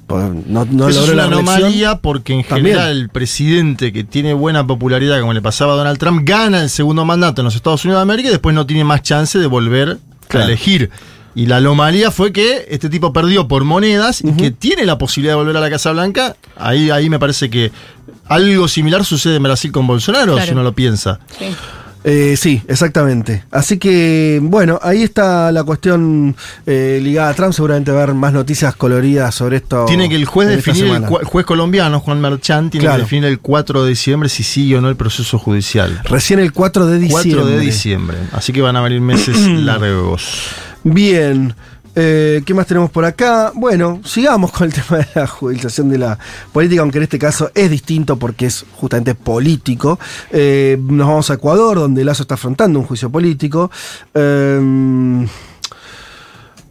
pues 0.06 0.24
no 0.46 0.64
no 0.64 0.88
Eso 0.88 1.02
es 1.02 1.08
logró 1.08 1.12
una 1.12 1.24
anomalía 1.24 1.96
porque 1.98 2.32
en 2.32 2.44
También. 2.44 2.76
general 2.76 2.96
el 2.96 3.10
presidente 3.10 3.92
que 3.92 4.04
tiene 4.04 4.32
buena 4.32 4.66
popularidad, 4.66 5.20
como 5.20 5.34
le 5.34 5.42
pasaba 5.42 5.74
a 5.74 5.76
Donald 5.76 5.98
Trump, 5.98 6.22
gana 6.24 6.62
el 6.62 6.70
segundo 6.70 7.04
mandato 7.04 7.42
en 7.42 7.44
los 7.44 7.54
Estados 7.56 7.84
Unidos 7.84 7.98
de 7.98 8.02
América 8.04 8.28
y 8.30 8.32
después 8.32 8.54
no 8.54 8.64
tiene 8.64 8.84
más 8.84 9.02
chance 9.02 9.38
de 9.38 9.46
volver 9.46 9.98
Claro. 10.30 10.46
a 10.46 10.48
elegir. 10.48 10.90
Y 11.34 11.46
la 11.46 11.58
anomalía 11.58 12.10
fue 12.10 12.32
que 12.32 12.66
este 12.70 12.88
tipo 12.88 13.12
perdió 13.12 13.46
por 13.46 13.62
monedas 13.64 14.20
y 14.22 14.32
que 14.32 14.50
tiene 14.50 14.84
la 14.84 14.98
posibilidad 14.98 15.32
de 15.34 15.36
volver 15.36 15.56
a 15.56 15.60
la 15.60 15.70
Casa 15.70 15.92
Blanca. 15.92 16.34
Ahí, 16.56 16.90
ahí 16.90 17.08
me 17.08 17.18
parece 17.20 17.48
que 17.50 17.70
algo 18.26 18.66
similar 18.66 19.04
sucede 19.04 19.36
en 19.36 19.42
Brasil 19.44 19.70
con 19.70 19.86
Bolsonaro, 19.86 20.32
Claro. 20.32 20.46
si 20.46 20.52
uno 20.52 20.62
lo 20.64 20.72
piensa. 20.72 21.20
Sí. 21.38 21.46
Eh, 22.02 22.34
sí, 22.38 22.62
exactamente. 22.66 23.44
Así 23.50 23.78
que, 23.78 24.38
bueno, 24.42 24.78
ahí 24.82 25.02
está 25.02 25.52
la 25.52 25.64
cuestión 25.64 26.34
eh, 26.66 26.98
ligada 27.02 27.28
a 27.30 27.34
Trump. 27.34 27.52
Seguramente 27.52 27.90
va 27.92 28.00
a 28.00 28.02
haber 28.04 28.14
más 28.14 28.32
noticias 28.32 28.74
coloridas 28.74 29.34
sobre 29.34 29.58
esto. 29.58 29.84
Tiene 29.86 30.08
que 30.08 30.16
el 30.16 30.24
juez 30.24 30.48
definir, 30.48 30.86
el 30.86 31.04
juez 31.04 31.44
colombiano, 31.44 32.00
Juan 32.00 32.20
Marchán, 32.20 32.70
tiene 32.70 32.84
Claro. 32.84 32.96
que 32.98 33.02
definir 33.02 33.24
el 33.26 33.38
4 33.40 33.82
de 33.84 33.90
diciembre 33.90 34.28
si 34.30 34.42
sigue 34.42 34.76
o 34.78 34.80
no 34.80 34.88
el 34.88 34.96
proceso 34.96 35.38
judicial. 35.38 36.00
Recién 36.04 36.38
el 36.38 36.52
4 36.52 36.86
de 36.86 36.98
diciembre. 36.98 37.32
4 37.34 37.46
de 37.46 37.60
diciembre. 37.60 38.16
Así 38.32 38.52
que 38.52 38.62
van 38.62 38.76
a 38.76 38.80
venir 38.80 39.00
meses 39.02 39.36
largos. 39.46 40.48
Bien. 40.84 41.54
Eh, 41.94 42.42
¿Qué 42.44 42.54
más 42.54 42.66
tenemos 42.66 42.90
por 42.90 43.04
acá? 43.04 43.52
Bueno, 43.54 44.00
sigamos 44.04 44.52
con 44.52 44.66
el 44.66 44.72
tema 44.74 44.98
de 44.98 45.08
la 45.14 45.26
judicialización 45.26 45.90
de 45.90 45.98
la 45.98 46.18
política, 46.52 46.82
aunque 46.82 46.98
en 46.98 47.04
este 47.04 47.18
caso 47.18 47.50
es 47.54 47.70
distinto 47.70 48.16
porque 48.16 48.46
es 48.46 48.64
justamente 48.76 49.14
político. 49.14 49.98
Eh, 50.30 50.78
nos 50.80 51.06
vamos 51.06 51.30
a 51.30 51.34
Ecuador, 51.34 51.78
donde 51.78 52.04
Lazo 52.04 52.22
está 52.22 52.34
afrontando 52.34 52.78
un 52.78 52.86
juicio 52.86 53.10
político. 53.10 53.70
Eh, 54.14 55.26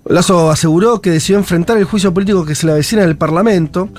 Lazo 0.09 0.49
aseguró 0.49 1.01
que 1.01 1.11
decidió 1.11 1.37
enfrentar 1.37 1.77
el 1.77 1.83
juicio 1.83 2.11
político 2.11 2.43
que 2.43 2.55
se 2.55 2.65
le 2.65 2.71
avecina 2.71 3.03
en 3.03 3.09
el 3.09 3.15
Parlamento 3.15 3.89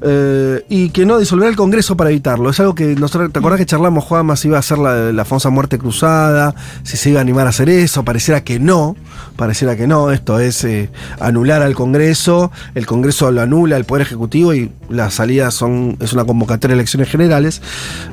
eh, 0.00 0.64
y 0.70 0.88
que 0.88 1.04
no 1.04 1.18
disolverá 1.18 1.50
el 1.50 1.56
Congreso 1.56 1.94
para 1.94 2.08
evitarlo. 2.08 2.48
Es 2.48 2.58
algo 2.58 2.74
que 2.74 2.94
nosotros, 2.94 3.30
¿te 3.30 3.38
acordás 3.38 3.58
que 3.58 3.66
charlamos, 3.66 4.04
Juanma, 4.04 4.34
si 4.36 4.48
iba 4.48 4.56
a 4.56 4.60
hacer 4.60 4.78
la, 4.78 5.12
la 5.12 5.24
famosa 5.26 5.50
muerte 5.50 5.78
cruzada, 5.78 6.54
si 6.84 6.96
se 6.96 7.10
iba 7.10 7.18
a 7.18 7.22
animar 7.22 7.46
a 7.46 7.50
hacer 7.50 7.68
eso? 7.68 8.02
Pareciera 8.02 8.42
que 8.42 8.58
no, 8.58 8.96
pareciera 9.36 9.76
que 9.76 9.86
no. 9.86 10.10
Esto 10.10 10.40
es 10.40 10.64
eh, 10.64 10.90
anular 11.20 11.60
al 11.60 11.74
Congreso, 11.74 12.50
el 12.74 12.86
Congreso 12.86 13.30
lo 13.30 13.42
anula, 13.42 13.76
el 13.76 13.84
Poder 13.84 14.06
Ejecutivo 14.06 14.54
y 14.54 14.72
las 14.88 15.14
salidas 15.14 15.54
son 15.54 15.96
es 16.00 16.12
una 16.12 16.24
convocatoria 16.24 16.74
de 16.74 16.80
elecciones 16.80 17.08
generales. 17.08 17.62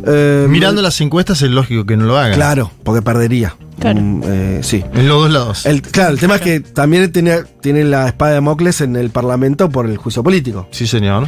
Eh, 0.05 0.47
Mirando 0.49 0.81
las 0.81 0.99
encuestas 1.01 1.41
es 1.41 1.51
lógico 1.51 1.85
que 1.85 1.97
no 1.97 2.05
lo 2.05 2.17
hagan. 2.17 2.33
Claro, 2.33 2.71
porque 2.83 3.01
perdería. 3.01 3.55
Claro. 3.79 3.99
Mm, 4.01 4.23
eh, 4.25 4.59
sí. 4.63 4.83
En 4.93 5.07
los 5.07 5.23
dos 5.23 5.31
lados. 5.31 5.65
El, 5.65 5.81
claro, 5.81 6.11
el 6.11 6.19
tema 6.19 6.35
es 6.35 6.41
que 6.41 6.59
también 6.59 7.11
tiene, 7.11 7.43
tiene 7.61 7.83
la 7.83 8.07
espada 8.07 8.33
de 8.33 8.41
Mocles 8.41 8.81
en 8.81 8.95
el 8.95 9.09
Parlamento 9.09 9.69
por 9.69 9.85
el 9.85 9.97
juicio 9.97 10.23
político. 10.23 10.67
Sí, 10.71 10.87
señor. 10.87 11.27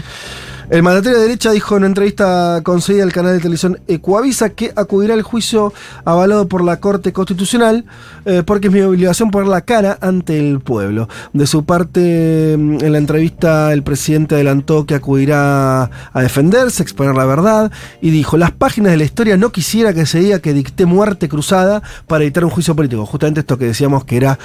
El 0.70 0.84
mandatario 0.84 1.20
de 1.20 1.24
derecha 1.28 1.52
dijo 1.52 1.76
en 1.76 1.84
una 1.84 1.88
entrevista 1.88 2.60
concedida 2.62 3.04
al 3.04 3.14
canal 3.14 3.32
de 3.32 3.40
televisión 3.40 3.80
Ecoavisa 3.88 4.50
que 4.50 4.74
acudirá 4.76 5.14
al 5.14 5.22
juicio 5.22 5.72
avalado 6.04 6.50
por 6.50 6.62
la 6.62 6.82
Corte 6.82 7.14
Constitucional 7.14 7.86
eh, 8.26 8.44
porque 8.46 8.68
es 8.68 8.74
mi 8.74 8.82
obligación 8.82 9.32
poner 9.32 9.48
la 9.48 9.62
cara 9.62 9.98
ante 10.02 10.38
el 10.38 10.60
pueblo. 10.60 11.08
De 11.32 11.48
su 11.48 11.64
parte, 11.64 12.58
mm, 12.58 12.84
en 12.84 12.92
la 12.92 12.98
entrevista 12.98 13.72
el 13.72 13.82
presidente 13.82 14.36
adelantó 14.36 14.86
que 14.86 14.96
acudirá 14.96 15.90
a 16.12 16.22
defenderse, 16.22 16.84
exponer 16.84 17.16
la 17.16 17.26
verdad 17.26 17.72
y 18.02 18.10
dijo, 18.10 18.36
las 18.36 18.52
páginas 18.52 18.92
de 18.92 18.98
la 18.98 19.06
historia 19.06 19.38
no 19.38 19.54
quisiera 19.54 19.94
que 19.94 20.06
se 20.06 20.20
diga 20.20 20.40
que 20.40 20.52
dicté 20.54 20.86
muerte 20.86 21.30
cruzada 21.30 21.82
para 22.08 22.26
evitar 22.26 22.44
un 22.44 22.52
juicio 22.52 22.76
político. 22.76 23.06
Justamente 23.06 23.40
esto 23.40 23.58
que 23.58 23.68
decíamos 23.68 24.04
que 24.04 24.18
era 24.18 24.38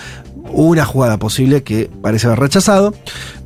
una 0.50 0.84
jugada 0.84 1.18
posible 1.18 1.62
que 1.62 1.90
parece 2.02 2.26
haber 2.26 2.40
rechazado. 2.40 2.94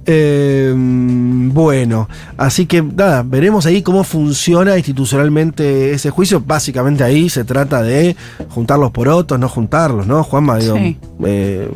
Eh, 0.09 0.73
bueno, 0.77 2.09
así 2.37 2.67
que 2.67 2.81
nada, 2.81 3.25
veremos 3.27 3.67
ahí 3.67 3.83
cómo 3.83 4.05
funciona 4.05 4.77
institucionalmente 4.77 5.93
ese 5.93 6.11
juicio. 6.11 6.41
Básicamente 6.45 7.03
ahí 7.03 7.29
se 7.29 7.45
trata 7.45 7.83
de 7.83 8.15
juntar 8.51 8.79
los 8.79 8.93
porotos, 8.93 9.39
no 9.39 9.49
juntarlos, 9.49 10.07
¿no, 10.07 10.23
Juanma? 10.23 10.59
Digo, 10.59 10.77
Sí. 10.77 10.97
eh, 11.25 11.69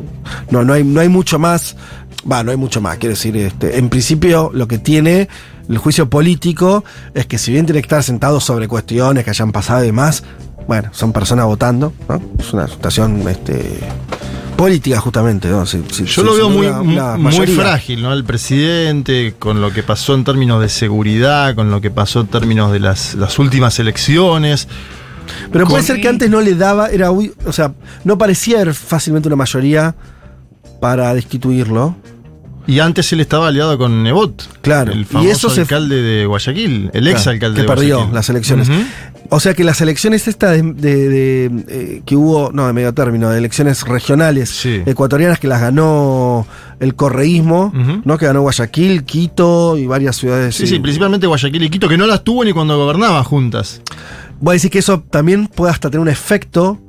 no, 0.49 0.63
no 0.63 0.73
hay, 0.73 0.83
no 0.83 1.01
hay 1.01 1.09
mucho 1.09 1.39
más. 1.39 1.75
Va, 2.29 2.43
no 2.43 2.51
hay 2.51 2.57
mucho 2.57 2.81
más, 2.81 2.97
quiero 2.99 3.15
decir, 3.15 3.35
este, 3.35 3.79
en 3.79 3.89
principio 3.89 4.51
lo 4.53 4.67
que 4.67 4.77
tiene 4.77 5.27
el 5.67 5.77
juicio 5.79 6.07
político 6.07 6.83
es 7.15 7.25
que 7.25 7.39
si 7.39 7.51
bien 7.51 7.65
tiene 7.65 7.81
que 7.81 7.85
estar 7.87 8.03
sentado 8.03 8.39
sobre 8.39 8.67
cuestiones 8.67 9.23
que 9.23 9.31
hayan 9.31 9.51
pasado 9.51 9.83
y 9.83 9.87
demás, 9.87 10.23
bueno, 10.67 10.89
son 10.91 11.13
personas 11.13 11.45
votando, 11.47 11.91
¿no? 12.07 12.21
Es 12.37 12.53
una 12.53 12.67
situación 12.67 13.27
este, 13.27 13.79
política 14.61 14.99
justamente, 14.99 15.47
¿no? 15.49 15.65
Si- 15.65 15.83
si- 15.91 16.05
Yo 16.05 16.21
si 16.21 16.23
lo 16.23 16.35
veo 16.35 16.49
muy, 16.49 16.67
una 16.67 17.17
muy 17.17 17.47
frágil, 17.47 18.01
¿no? 18.01 18.13
El 18.13 18.23
presidente, 18.23 19.33
con 19.39 19.59
lo 19.61 19.71
que 19.73 19.81
pasó 19.83 20.13
en 20.13 20.23
términos 20.23 20.61
de 20.61 20.69
seguridad, 20.69 21.55
con 21.55 21.71
lo 21.71 21.81
que 21.81 21.89
pasó 21.89 22.21
en 22.21 22.27
términos 22.27 22.71
de 22.71 22.79
las, 22.79 23.15
las 23.15 23.39
últimas 23.39 23.79
elecciones. 23.79 24.67
Pero 25.51 25.65
puede 25.67 25.83
ser 25.83 25.99
que 26.01 26.07
antes 26.09 26.29
no 26.29 26.41
le 26.41 26.55
daba, 26.55 26.89
era 26.89 27.11
o 27.11 27.51
sea, 27.51 27.73
no 28.03 28.17
parecía 28.17 28.71
fácilmente 28.73 29.27
una 29.27 29.35
mayoría 29.35 29.95
para 30.79 31.13
destituirlo. 31.13 31.95
Y 32.71 32.79
antes 32.79 33.11
él 33.11 33.19
estaba 33.19 33.47
aliado 33.49 33.77
con 33.77 34.01
Nebot. 34.03 34.47
Claro, 34.61 34.91
El 34.93 35.01
y 35.01 35.05
famoso 35.05 35.29
eso 35.31 35.49
se- 35.49 35.61
alcalde 35.61 36.01
de 36.01 36.25
Guayaquil. 36.25 36.89
El 36.93 37.07
ex 37.07 37.23
Claro, 37.23 37.31
alcalde 37.31 37.55
que 37.57 37.61
de 37.63 37.67
perdió 37.67 37.95
Guayaquil. 37.95 38.15
las 38.15 38.29
elecciones. 38.29 38.69
O 39.33 39.39
sea 39.39 39.53
que 39.53 39.63
las 39.63 39.79
elecciones 39.81 40.27
estas 40.27 40.51
de, 40.51 40.61
de- 40.63 41.09
de, 41.09 41.63
eh, 41.69 42.01
que 42.05 42.15
hubo, 42.15 42.51
no, 42.53 42.67
de 42.67 42.73
medio 42.73 42.93
término, 42.93 43.29
de 43.29 43.37
elecciones 43.37 43.83
regionales 43.87 44.49
Sí. 44.49 44.81
ecuatorianas 44.85 45.39
que 45.39 45.47
las 45.47 45.61
ganó 45.61 46.45
el 46.79 46.95
correísmo. 46.95 47.73
¿no? 48.05 48.17
Que 48.17 48.25
ganó 48.25 48.41
Guayaquil, 48.41 49.03
Quito 49.03 49.77
y 49.77 49.85
varias 49.87 50.15
ciudades. 50.17 50.55
Sí, 50.55 50.65
sí, 50.67 50.79
principalmente 50.79 51.27
Guayaquil 51.27 51.63
y 51.63 51.69
Quito, 51.69 51.87
que 51.89 51.97
no 51.97 52.07
las 52.07 52.23
tuvo 52.23 52.43
ni 52.45 52.53
cuando 52.53 52.77
gobernaban 52.77 53.23
juntas. 53.23 53.81
Voy 54.39 54.53
a 54.53 54.55
decir 54.55 54.71
que 54.71 54.79
eso 54.79 55.03
también 55.09 55.47
puede 55.47 55.71
hasta 55.71 55.89
tener 55.89 56.01
un 56.01 56.09
efecto 56.09 56.79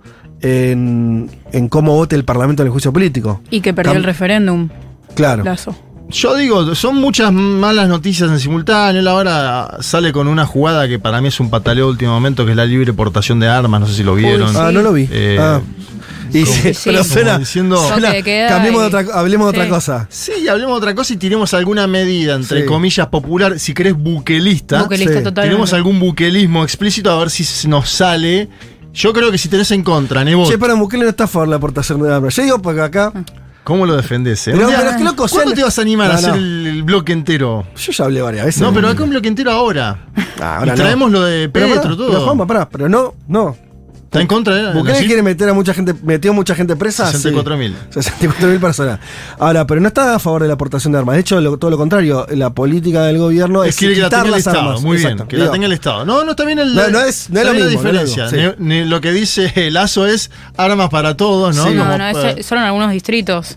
en, 0.41 1.31
en 1.53 1.69
cómo 1.69 1.95
vote 1.95 2.17
el 2.17 2.25
Parlamento 2.25 2.63
en 2.63 2.67
el 2.69 2.73
juicio 2.73 2.93
político. 2.93 3.41
Y 3.51 3.61
que 3.61 3.73
perdió 3.75 3.93
Cam- 3.93 3.97
el 3.97 4.05
referéndum, 4.05 4.69
Claro. 5.15 5.45
Lazo. 5.45 5.75
Yo 6.11 6.37
digo, 6.37 6.75
son 6.75 6.97
muchas 6.97 7.33
malas 7.33 7.89
noticias 7.89 8.31
en 8.31 8.39
simultáneo. 8.39 9.01
Él 9.01 9.09
ahora 9.09 9.79
sale 9.81 10.13
con 10.13 10.29
una 10.29 10.45
jugada 10.45 10.87
que 10.87 10.99
para 10.99 11.23
mí 11.23 11.29
es 11.29 11.41
un 11.41 11.49
pataleo 11.49 11.87
de 11.87 11.91
último 11.93 12.13
momento, 12.13 12.45
que 12.45 12.51
es 12.51 12.57
la 12.57 12.67
libre 12.67 12.93
portación 12.93 13.41
de 13.41 13.49
armas. 13.49 13.81
No 13.81 13.87
sé 13.87 13.95
si 13.95 14.03
lo 14.03 14.15
vieron. 14.15 14.51
sí. 14.51 14.57
Ah, 14.59 14.71
no 14.73 14.83
lo 14.83 14.93
vi. 14.93 15.09
Eh, 15.11 15.39
Ah. 15.41 15.61
Y 16.35 16.45
como- 16.45 16.55
sí, 16.57 16.73
Sí. 16.75 16.81
pero 16.85 17.05
suena, 17.05 17.39
diciendo- 17.39 17.77
suena- 17.77 18.11
cambiemos 18.49 18.81
de 18.83 18.87
y- 18.87 19.03
otra, 19.03 19.05
hablemos 19.19 19.53
de 19.53 19.59
otra 19.59 19.69
cosa. 19.71 20.07
Sí, 20.11 20.49
hablemos 20.49 20.75
de 20.77 20.79
otra 20.79 20.95
cosa 20.95 21.13
y 21.13 21.17
tiremos 21.19 21.53
alguna 21.55 21.87
medida, 21.87 22.35
entre 22.35 22.65
comillas, 22.65 23.07
popular, 23.09 23.59
si 23.59 23.75
querés, 23.75 23.95
buquelista. 23.95 24.83
Buquelista 24.83 25.19
Sí. 25.19 25.25
total. 25.25 25.45
Tenemos 25.45 25.73
algún 25.75 25.99
buquelismo 26.01 26.63
explícito 26.65 27.11
a 27.11 27.19
ver 27.19 27.29
si 27.31 27.69
nos 27.69 27.89
sale. 27.91 28.49
Yo 28.95 29.13
creo 29.15 29.31
que 29.31 29.37
si 29.39 29.49
tenés 29.49 29.71
en 29.73 29.83
contra, 29.83 30.25
Nebo, 30.25 30.47
Che, 30.49 30.59
para 30.59 30.75
Bukele 30.75 31.05
no 31.05 31.11
está 31.11 31.25
a 31.25 31.27
favor 31.27 31.49
de 31.49 31.51
la 31.51 31.57
aportación 31.57 32.03
de 32.03 32.13
armas. 32.15 32.35
Yo 32.37 32.43
digo 32.43 32.61
porque 32.63 32.81
acá. 32.83 33.13
¿Cómo 33.65 33.87
lo 33.87 33.97
defendés? 33.97 34.47
eh? 34.49 34.53
Pero- 34.55 34.69
día- 34.69 34.79
pero 34.79 34.91
es 34.91 34.97
que 34.97 35.05
loco, 35.05 35.27
¿Cuándo 35.29 35.53
te 35.55 35.63
vas 35.63 35.79
a 35.79 35.83
animar 35.83 36.09
No, 36.09 36.15
a 36.15 36.17
hacer 36.17 36.31
no. 36.31 36.37
el, 36.37 36.67
el 36.67 36.83
bloque 36.83 37.13
entero? 37.13 37.67
Yo 37.77 37.93
ya 37.93 38.05
hablé 38.05 38.23
varias 38.23 38.47
veces. 38.47 38.63
No, 38.63 38.73
pero 38.73 38.89
acá 38.89 39.03
un 39.05 39.11
bloque 39.11 39.29
entero 39.29 39.51
ahora. 39.53 39.99
Ah, 40.41 40.59
ahora 40.59 40.73
y 40.73 40.77
traemos 40.77 41.11
lo 41.13 41.23
de 41.23 41.49
Pero, 41.49 41.67
Petro, 41.67 41.83
pará, 41.83 41.97
todo. 41.97 42.09
Pero 42.09 42.21
Juanma, 42.25 42.47
pará, 42.47 42.69
pero 42.69 42.89
no, 42.89 43.15
no. 43.29 43.57
¿Está 44.13 44.21
en 44.21 44.27
contra? 44.27 44.61
eh? 44.61 44.75
Bukele 44.75 45.07
quiere 45.07 45.23
meter 45.23 45.49
a 45.49 45.55
mucha 45.55 45.73
gente, 45.73 45.95
metió 46.03 46.35
mucha 46.35 46.55
gente 46.55 46.77
presa. 46.77 47.11
64.000. 47.11 47.73
64.000 47.91 48.61
personas. 48.61 49.01
Ahora, 49.39 49.67
pero 49.67 49.81
no 49.81 49.89
está 49.89 50.15
a 50.15 50.19
favor 50.19 50.43
de 50.43 50.49
la 50.49 50.55
aportación 50.55 50.93
de 50.93 50.99
armas. 50.99 51.15
De 51.15 51.23
hecho, 51.23 51.41
lo- 51.41 51.57
todo 51.57 51.71
lo 51.71 51.79
contrario. 51.79 52.27
La 52.31 52.51
política 52.51 53.05
del 53.05 53.17
gobierno 53.17 53.65
es, 53.65 53.71
Es 53.71 53.77
que, 53.77 53.95
que 53.95 54.01
la 54.01 54.09
quitar 54.09 54.11
tenga 54.11 54.25
el 54.27 54.31
las 54.33 54.39
Estado, 54.41 54.59
armas. 54.69 54.83
muy 54.83 54.99
bien, 54.99 55.17
que 55.27 55.37
Digo, 55.37 55.47
la 55.47 55.53
tenga 55.53 55.65
el 55.67 55.73
Estado. 55.73 56.05
No, 56.05 56.25
no 56.25 56.33
está 56.33 56.45
bien 56.45 56.59
el. 56.59 56.75
No, 56.75 56.89
no 56.91 57.01
es- 57.01 57.31
no 57.31 57.41
es 57.41 57.47
lo 57.47 57.55
mismo, 57.55 57.83
no 57.83 57.93
la 57.93 58.03
es 58.03 58.05
lo 58.05 58.05
diferencia. 58.11 58.25
mismo, 58.27 58.51
sí. 58.51 58.57
Ni- 58.59 58.81
ni 58.81 58.85
lo 58.85 59.01
que 59.01 59.13
dice 59.13 59.71
Lazo 59.71 60.07
es 60.07 60.31
armas 60.59 60.91
para 60.91 61.17
todos, 61.17 61.57
¿no? 61.57 61.65
Sí. 61.65 61.71
No, 61.73 61.85
Como, 61.85 61.97
no, 61.97 62.07
eh, 62.09 62.35
es, 62.37 62.45
solo 62.45 62.61
en 62.61 62.67
algunos 62.67 62.91
distritos. 62.93 63.57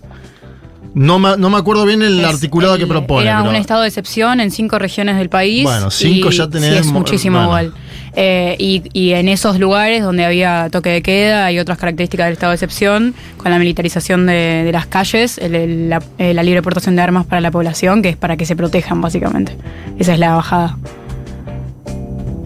no, 0.94 1.18
me, 1.18 1.36
no 1.36 1.50
me 1.50 1.58
acuerdo 1.58 1.84
bien 1.84 2.00
el 2.00 2.20
Es 2.20 2.24
articulado 2.26 2.76
que 2.76 2.84
el- 2.84 2.88
propone. 2.88 3.26
Era 3.26 3.40
pero- 3.40 3.50
un 3.50 3.56
estado 3.56 3.82
de 3.82 3.88
excepción 3.88 4.40
en 4.40 4.50
cinco 4.50 4.78
regiones 4.78 5.18
del 5.18 5.28
país. 5.28 5.64
Bueno, 5.64 5.90
cinco 5.90 6.30
y 6.30 6.34
ya 6.36 6.48
tenés 6.48 6.72
Sí, 6.72 6.78
es 6.78 6.86
mo- 6.86 7.00
muchísimo 7.00 7.36
bueno. 7.46 7.48
igual. 7.70 7.74
Eh, 8.18 8.56
y, 8.58 8.82
y 8.94 9.12
en 9.12 9.28
esos 9.28 9.58
lugares 9.60 10.02
donde 10.02 10.24
había 10.24 10.68
toque 10.70 10.88
de 10.88 11.02
queda 11.02 11.52
y 11.52 11.58
otras 11.58 11.76
características 11.76 12.26
del 12.26 12.32
estado 12.32 12.50
de 12.52 12.54
excepción, 12.54 13.14
con 13.36 13.50
la 13.50 13.58
militarización 13.58 14.24
de, 14.24 14.62
de 14.64 14.72
las 14.72 14.86
calles, 14.86 15.36
el- 15.36 15.54
el- 15.54 15.90
la, 15.90 16.02
eh, 16.16 16.32
la 16.32 16.42
libre 16.42 16.62
portación 16.62 16.96
de 16.96 17.02
armas 17.02 17.26
para 17.26 17.42
la 17.42 17.50
población, 17.50 18.00
que 18.00 18.08
es 18.08 18.16
para 18.16 18.38
que 18.38 18.46
se 18.46 18.56
protejan, 18.56 19.02
básicamente. 19.02 19.56
Esa 19.98 20.14
es 20.14 20.18
la 20.18 20.34
bajada. 20.34 20.78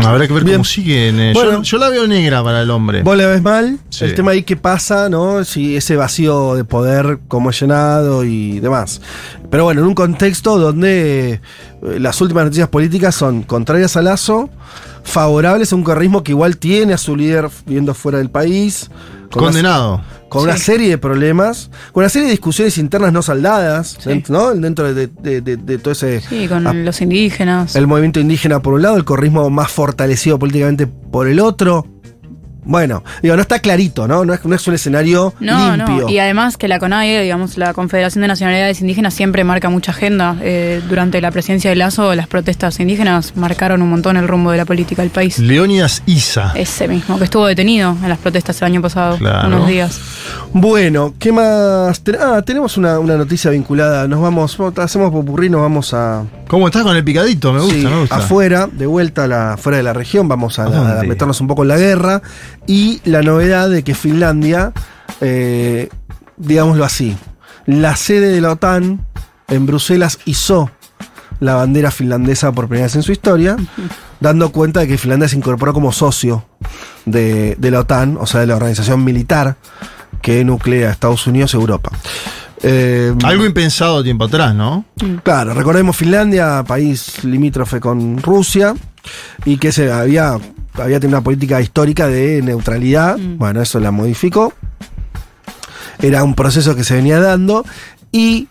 Habrá 0.02 0.26
que 0.26 0.32
ver 0.32 0.44
Bien. 0.44 0.56
cómo 0.56 0.64
siguen. 0.64 1.20
eh. 1.20 1.32
Bueno. 1.34 1.58
yo, 1.58 1.62
yo 1.62 1.78
la 1.78 1.90
veo 1.90 2.06
negra 2.06 2.42
para 2.42 2.62
el 2.62 2.70
hombre. 2.70 3.02
Vos 3.02 3.16
le 3.18 3.26
ves 3.26 3.42
mal. 3.42 3.78
Sí. 3.90 4.06
El 4.06 4.14
tema 4.14 4.30
ahí 4.30 4.42
qué 4.44 4.56
pasa, 4.56 5.10
¿no? 5.10 5.44
Si 5.44 5.76
ese 5.76 5.94
vacío 5.94 6.54
de 6.54 6.64
poder, 6.64 7.18
cómo 7.28 7.50
es 7.50 7.60
llenado 7.60 8.24
y 8.24 8.60
demás. 8.60 9.02
Pero 9.50 9.64
bueno, 9.64 9.82
en 9.82 9.86
un 9.88 9.94
contexto 9.94 10.58
donde 10.58 11.32
eh, 11.34 11.40
las 12.00 12.18
últimas 12.22 12.44
noticias 12.44 12.68
políticas 12.70 13.14
son 13.14 13.42
contrarias 13.42 13.94
a 13.98 14.00
Lazo, 14.02 14.48
favorables 15.04 15.72
a 15.72 15.76
un 15.76 15.82
correísmo 15.82 16.22
que 16.22 16.32
igual 16.32 16.56
tiene 16.56 16.92
a 16.94 16.98
su 16.98 17.16
líder 17.16 17.48
viviendo 17.66 17.94
fuera 17.94 18.18
del 18.18 18.30
país. 18.30 18.90
con 19.30 19.42
una- 19.44 19.52
Condenado. 19.52 20.02
con 20.28 20.42
una 20.42 20.56
serie 20.56 20.88
de 20.88 20.98
problemas, 20.98 21.70
con 21.92 22.02
una 22.02 22.08
serie 22.08 22.26
de 22.26 22.32
discusiones 22.32 22.76
internas 22.78 23.12
no 23.12 23.22
saldadas, 23.22 23.96
Sí. 24.00 24.08
dentro, 24.08 24.34
¿no? 24.34 24.54
dentro 24.60 24.92
de, 24.92 25.06
de- 25.06 25.40
de- 25.40 25.56
de 25.56 25.78
todo 25.78 25.92
ese... 25.92 26.20
Sí, 26.20 26.48
con 26.48 26.64
los 26.84 27.00
indígenas. 27.00 27.76
el 27.76 27.86
movimiento 27.86 28.18
indígena 28.18 28.60
por 28.60 28.74
un 28.74 28.82
lado, 28.82 28.96
el 28.96 29.04
corrismo 29.04 29.48
más 29.48 29.70
fortalecido 29.70 30.36
políticamente 30.36 30.88
por 30.88 31.28
el 31.28 31.38
otro. 31.38 31.86
Bueno, 32.64 33.02
digo, 33.22 33.36
no 33.36 33.42
está 33.42 33.58
clarito, 33.58 34.06
¿no? 34.06 34.24
No 34.24 34.34
es, 34.34 34.44
no 34.44 34.54
es 34.54 34.66
un 34.68 34.74
escenario 34.74 35.34
No, 35.40 35.76
limpio. 35.76 36.00
no. 36.02 36.08
Y 36.10 36.18
además 36.18 36.56
que 36.56 36.68
la 36.68 36.78
CONAIE, 36.78 37.22
digamos, 37.22 37.56
la 37.56 37.72
Confederación 37.72 38.22
de 38.22 38.28
Nacionalidades 38.28 38.80
Indígenas, 38.80 39.14
siempre 39.14 39.44
marca 39.44 39.68
mucha 39.70 39.92
agenda. 39.92 40.36
Eh, 40.42 40.80
durante 40.88 41.20
la 41.20 41.30
presidencia 41.30 41.70
de 41.70 41.76
Lazo, 41.76 42.14
las 42.14 42.26
protestas 42.26 42.78
indígenas 42.80 43.34
marcaron 43.36 43.82
un 43.82 43.90
montón 43.90 44.16
el 44.16 44.28
rumbo 44.28 44.50
de 44.50 44.58
la 44.58 44.64
política 44.66 45.02
del 45.02 45.10
país. 45.10 45.38
Leónidas 45.38 46.02
Isa. 46.06 46.52
Ese 46.54 46.86
mismo, 46.88 47.18
que 47.18 47.24
estuvo 47.24 47.46
detenido 47.46 47.96
en 48.02 48.08
las 48.08 48.18
protestas 48.18 48.60
el 48.62 48.66
año 48.66 48.82
pasado, 48.82 49.16
Claro. 49.18 49.48
unos 49.48 49.66
días. 49.66 49.98
Bueno, 50.52 51.14
¿qué 51.18 51.32
más? 51.32 52.02
Ah, 52.20 52.42
tenemos 52.44 52.76
una, 52.76 52.98
una 52.98 53.16
noticia 53.16 53.50
vinculada. 53.50 54.06
Nos 54.06 54.20
vamos, 54.20 54.58
hacemos 54.76 55.10
popurrí, 55.10 55.48
nos 55.48 55.60
vamos 55.62 55.94
a. 55.94 56.24
¿Cómo 56.50 56.66
estás 56.66 56.82
con 56.82 56.96
el 56.96 57.04
picadito? 57.04 57.52
Me 57.52 57.60
gusta, 57.60 57.76
sí, 57.76 57.84
me 57.84 58.00
gusta. 58.00 58.16
afuera, 58.16 58.66
de 58.66 58.84
vuelta 58.84 59.22
a 59.22 59.26
la, 59.28 59.56
fuera 59.56 59.76
de 59.76 59.84
la 59.84 59.92
región, 59.92 60.26
vamos 60.26 60.58
a, 60.58 60.68
meternos 61.04 61.40
un 61.40 61.46
poco 61.46 61.62
en 61.62 61.68
la 61.68 61.78
guerra. 61.78 62.22
Y 62.66 63.00
la 63.04 63.22
novedad 63.22 63.70
de 63.70 63.84
que 63.84 63.94
Finlandia, 63.94 64.72
eh, 65.20 65.88
digámoslo 66.38 66.84
así, 66.84 67.16
la 67.66 67.94
sede 67.94 68.32
de 68.32 68.40
la 68.40 68.50
OTAN 68.50 69.06
en 69.46 69.64
Bruselas 69.64 70.18
hizo 70.24 70.72
la 71.38 71.54
bandera 71.54 71.92
finlandesa 71.92 72.50
por 72.50 72.66
primera 72.66 72.86
vez 72.86 72.96
en 72.96 73.04
su 73.04 73.12
historia, 73.12 73.56
dando 74.18 74.50
cuenta 74.50 74.80
de 74.80 74.88
que 74.88 74.98
Finlandia 74.98 75.28
se 75.28 75.36
incorporó 75.36 75.72
como 75.72 75.92
socio 75.92 76.44
de, 77.04 77.54
de 77.60 77.70
la 77.70 77.78
OTAN, 77.78 78.16
o 78.20 78.26
sea, 78.26 78.40
de 78.40 78.48
la 78.48 78.56
organización 78.56 79.04
militar 79.04 79.54
que 80.20 80.44
nuclea 80.44 80.90
Estados 80.90 81.28
Unidos 81.28 81.54
y 81.54 81.58
Europa. 81.58 81.92
Eh, 82.62 83.14
Algo 83.24 83.46
impensado 83.46 84.02
tiempo 84.02 84.24
atrás, 84.24 84.54
¿no? 84.54 84.84
Claro, 85.22 85.54
recordemos 85.54 85.96
Finlandia, 85.96 86.62
país 86.66 87.24
limítrofe 87.24 87.80
con 87.80 88.18
Rusia, 88.18 88.74
y 89.44 89.56
que 89.56 89.72
se 89.72 89.90
había, 89.90 90.38
había 90.74 91.00
tenido 91.00 91.18
una 91.18 91.24
política 91.24 91.60
histórica 91.60 92.06
de 92.06 92.42
neutralidad. 92.42 93.16
Mm. 93.16 93.38
Bueno, 93.38 93.62
eso 93.62 93.80
la 93.80 93.90
modificó. 93.90 94.52
Era 96.00 96.22
un 96.24 96.34
proceso 96.34 96.74
que 96.74 96.84
se 96.84 96.94
venía 96.94 97.20
dando. 97.20 97.64
Y 98.12 98.48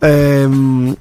em, 0.00 0.94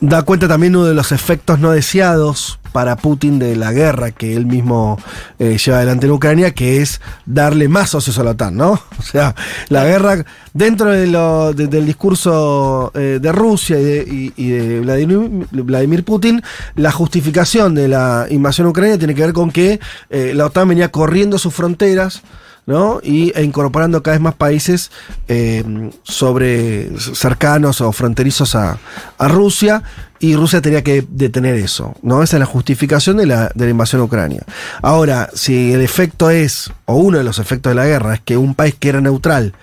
da 0.00 0.22
cuenta 0.22 0.48
también 0.48 0.74
uno 0.76 0.86
de 0.86 0.94
los 0.94 1.12
efectos 1.12 1.58
no 1.58 1.72
deseados 1.72 2.58
para 2.72 2.96
Putin 2.96 3.38
de 3.40 3.56
la 3.56 3.72
guerra 3.72 4.12
que 4.12 4.34
él 4.36 4.46
mismo 4.46 4.96
eh, 5.40 5.58
lleva 5.58 5.78
adelante 5.78 6.06
en 6.06 6.12
Ucrania, 6.12 6.52
que 6.54 6.80
es 6.80 7.00
darle 7.26 7.68
más 7.68 7.90
socios 7.90 8.16
a 8.18 8.24
la 8.24 8.30
OTAN, 8.30 8.56
¿no? 8.56 8.72
O 8.98 9.02
sea, 9.02 9.34
la 9.68 9.84
guerra 9.84 10.24
dentro 10.54 10.90
de 10.90 11.06
lo- 11.08 11.52
de- 11.52 11.66
del 11.66 11.84
discurso 11.86 12.92
eh, 12.94 13.18
de 13.20 13.32
Rusia 13.32 13.78
y 13.78 13.84
de, 13.84 14.32
y- 14.36 14.50
de 14.50 14.80
Vladimir, 14.80 15.46
Vladimir 15.50 16.04
Putin, 16.04 16.42
la 16.76 16.92
justificación 16.92 17.74
de 17.74 17.88
la 17.88 18.26
invasión 18.30 18.68
a 18.68 18.70
Ucrania 18.70 18.98
tiene 18.98 19.14
que 19.16 19.22
ver 19.22 19.32
con 19.32 19.50
que 19.50 19.80
eh, 20.08 20.32
la 20.34 20.46
OTAN 20.46 20.68
venía 20.68 20.90
corriendo 20.92 21.38
sus 21.38 21.52
fronteras 21.52 22.22
¿no? 22.70 23.00
Y, 23.02 23.32
e 23.36 23.42
incorporando 23.42 24.00
cada 24.00 24.16
vez 24.16 24.22
más 24.22 24.34
países 24.34 24.92
eh, 25.26 25.90
sobre 26.04 26.88
cercanos 26.98 27.80
o 27.80 27.90
fronterizos 27.90 28.54
a, 28.54 28.78
a 29.18 29.28
Rusia, 29.28 29.82
y 30.20 30.36
Rusia 30.36 30.60
tenía 30.60 30.84
que 30.84 31.04
detener 31.08 31.56
eso, 31.56 31.96
¿no? 32.02 32.22
Esa 32.22 32.36
es 32.36 32.40
la 32.40 32.46
justificación 32.46 33.16
de 33.16 33.26
la, 33.26 33.50
de 33.54 33.64
la 33.64 33.70
invasión 33.70 34.02
a 34.02 34.04
Ucrania. 34.04 34.44
Ahora, 34.82 35.30
si 35.34 35.72
el 35.72 35.80
efecto 35.80 36.30
es, 36.30 36.70
o 36.84 36.94
uno 36.94 37.18
de 37.18 37.24
los 37.24 37.38
efectos 37.38 37.70
de 37.70 37.74
la 37.74 37.86
guerra, 37.86 38.14
es 38.14 38.20
que 38.20 38.36
un 38.36 38.54
país 38.54 38.76
que 38.78 38.90
era 38.90 39.00
neutral 39.00 39.54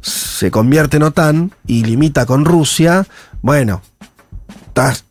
se 0.00 0.50
convierte 0.50 0.96
en 0.96 1.04
OTAN 1.04 1.52
y 1.66 1.84
limita 1.84 2.26
con 2.26 2.44
Rusia, 2.44 3.06
bueno, 3.42 3.82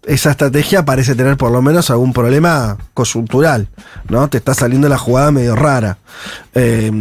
esa 0.08 0.32
estrategia 0.32 0.84
parece 0.86 1.16
tener 1.16 1.38
por 1.38 1.52
lo 1.52 1.62
menos 1.62 1.90
algún 1.90 2.14
problema 2.14 2.78
coyuntural, 2.94 3.68
¿no? 4.10 4.28
Te 4.28 4.38
está 4.38 4.54
saliendo 4.54 4.90
la 4.90 4.98
jugada 4.98 5.32
medio 5.32 5.56
rara. 5.56 5.98
Eh, 6.54 6.92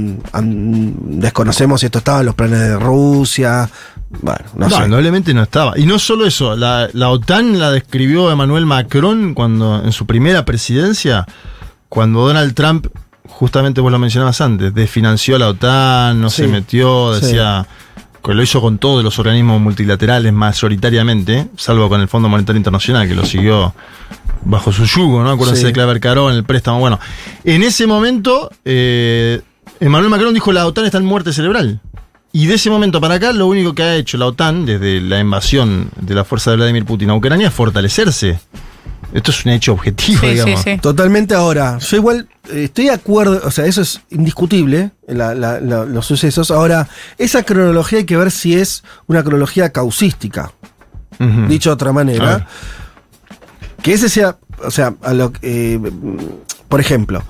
desconocemos 0.42 1.80
si 1.80 1.86
esto 1.86 1.98
estaba 1.98 2.20
en 2.20 2.26
los 2.26 2.34
planes 2.34 2.58
de 2.60 2.78
Rusia. 2.78 3.68
Bueno, 4.10 4.44
no, 4.56 4.68
No, 4.68 4.76
sé. 4.76 4.82
indudablemente 4.84 5.32
no 5.34 5.42
estaba. 5.42 5.78
Y 5.78 5.86
no 5.86 5.98
solo 5.98 6.26
eso, 6.26 6.56
la, 6.56 6.88
la 6.92 7.10
OTAN 7.10 7.58
la 7.58 7.70
describió 7.70 8.30
Emmanuel 8.30 8.66
Macron 8.66 9.34
cuando 9.34 9.82
en 9.84 9.92
su 9.92 10.06
primera 10.06 10.44
presidencia, 10.44 11.26
cuando 11.88 12.26
Donald 12.26 12.54
Trump, 12.54 12.88
justamente 13.28 13.80
vos 13.80 13.92
lo 13.92 13.98
mencionabas 13.98 14.40
antes, 14.40 14.74
desfinanció 14.74 15.36
a 15.36 15.38
la 15.38 15.48
OTAN, 15.48 16.20
no 16.20 16.28
Sí, 16.28 16.42
se 16.42 16.48
metió, 16.48 17.14
sí. 17.20 17.36
Que 18.22 18.34
lo 18.34 18.42
hizo 18.42 18.60
con 18.60 18.78
todos 18.78 19.02
los 19.02 19.18
organismos 19.18 19.60
multilaterales 19.60 20.32
mayoritariamente, 20.32 21.48
salvo 21.56 21.88
con 21.88 22.00
el 22.00 22.08
Fondo 22.08 22.28
Monetario 22.28 22.58
Internacional, 22.58 23.08
que 23.08 23.14
lo 23.14 23.24
siguió 23.24 23.74
bajo 24.42 24.72
su 24.72 24.84
yugo, 24.84 25.22
¿no? 25.22 25.30
Acuérdense 25.30 25.60
Sí. 25.62 25.66
de 25.66 25.72
Claver 25.72 26.00
Carón, 26.00 26.34
el 26.34 26.44
préstamo. 26.44 26.78
Bueno, 26.80 26.98
en 27.44 27.62
ese 27.62 27.86
momento, 27.86 28.50
eh, 28.64 29.40
Emmanuel 29.80 30.10
Macron 30.10 30.34
dijo 30.34 30.52
la 30.52 30.66
OTAN 30.66 30.84
está 30.84 30.98
en 30.98 31.04
muerte 31.06 31.32
cerebral. 31.32 31.80
Y 32.32 32.46
de 32.46 32.54
ese 32.54 32.70
momento 32.70 33.00
para 33.00 33.14
acá, 33.16 33.32
lo 33.32 33.46
único 33.48 33.74
que 33.74 33.82
ha 33.82 33.96
hecho 33.96 34.16
la 34.16 34.26
OTAN 34.26 34.64
desde 34.64 35.00
la 35.00 35.18
invasión 35.18 35.90
de 36.00 36.14
la 36.14 36.24
fuerza 36.24 36.50
de 36.52 36.58
Vladimir 36.58 36.84
Putin 36.84 37.10
a 37.10 37.14
Ucrania 37.16 37.48
es 37.48 37.54
fortalecerse. 37.54 38.38
Esto 39.12 39.30
es 39.32 39.44
un 39.44 39.52
hecho 39.52 39.72
objetivo, 39.72 40.20
Sí, 40.20 40.26
sí, 40.26 40.32
digamos. 40.34 40.62
sí. 40.62 40.78
Totalmente 40.78 41.34
ahora. 41.34 41.78
Yo 41.78 41.96
igual 41.96 42.28
eh, 42.52 42.64
estoy 42.64 42.84
de 42.86 42.92
acuerdo, 42.92 43.40
o 43.44 43.50
sea, 43.50 43.66
eso 43.66 43.80
es 43.82 44.00
indiscutible, 44.10 44.92
la- 45.08 45.34
la- 45.34 45.60
la- 45.60 45.84
los 45.84 46.06
sucesos. 46.06 46.50
Ahora, 46.50 46.88
esa 47.18 47.42
cronología 47.42 47.98
hay 47.98 48.04
que 48.04 48.16
ver 48.16 48.30
si 48.30 48.54
es 48.54 48.84
una 49.08 49.22
cronología 49.24 49.70
causística. 49.70 50.52
Dicho 51.48 51.68
de 51.70 51.74
otra 51.74 51.92
manera, 51.92 52.46
que 53.82 53.92
ese 53.92 54.08
sea, 54.08 54.38
o 54.64 54.70
sea, 54.70 54.94
a 55.02 55.12
lo, 55.12 55.32
que, 55.32 55.74
eh, 55.74 55.80
por 56.68 56.80
ejemplo, 56.80 57.22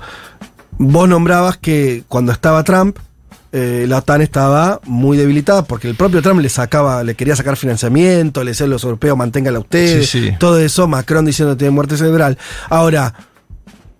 vos 0.77 1.09
nombrabas 1.09 1.57
que 1.57 2.03
cuando 2.07 2.31
estaba 2.31 2.63
Trump, 2.63 2.97
eh, 3.53 3.85
la 3.87 3.97
OTAN 3.97 4.21
estaba 4.21 4.79
muy 4.85 5.17
debilitada 5.17 5.63
porque 5.65 5.89
el 5.89 5.95
propio 5.95 6.21
Trump 6.21 6.39
le 6.41 6.49
sacaba, 6.49 7.03
le 7.03 7.15
quería 7.15 7.35
sacar 7.35 7.57
financiamiento, 7.57 8.43
le 8.43 8.51
decía 8.51 8.65
a 8.65 8.69
los 8.69 8.83
europeos 8.83 9.17
manténganla 9.17 9.59
ustedes, 9.59 10.09
Sí, 10.09 10.29
sí. 10.29 10.35
todo 10.39 10.57
eso, 10.59 10.87
Macron 10.87 11.25
diciendo 11.25 11.55
que 11.55 11.59
tiene 11.59 11.71
muerte 11.71 11.97
cerebral. 11.97 12.37
Ahora, 12.69 13.13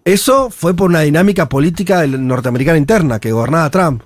eso 0.06 0.50
fue 0.50 0.74
por 0.74 0.90
una 0.90 1.02
dinámica 1.02 1.50
política 1.50 2.06
norteamericana 2.08 2.78
interna 2.78 3.20
que 3.20 3.32
gobernaba 3.32 3.70
Trump. 3.70 4.02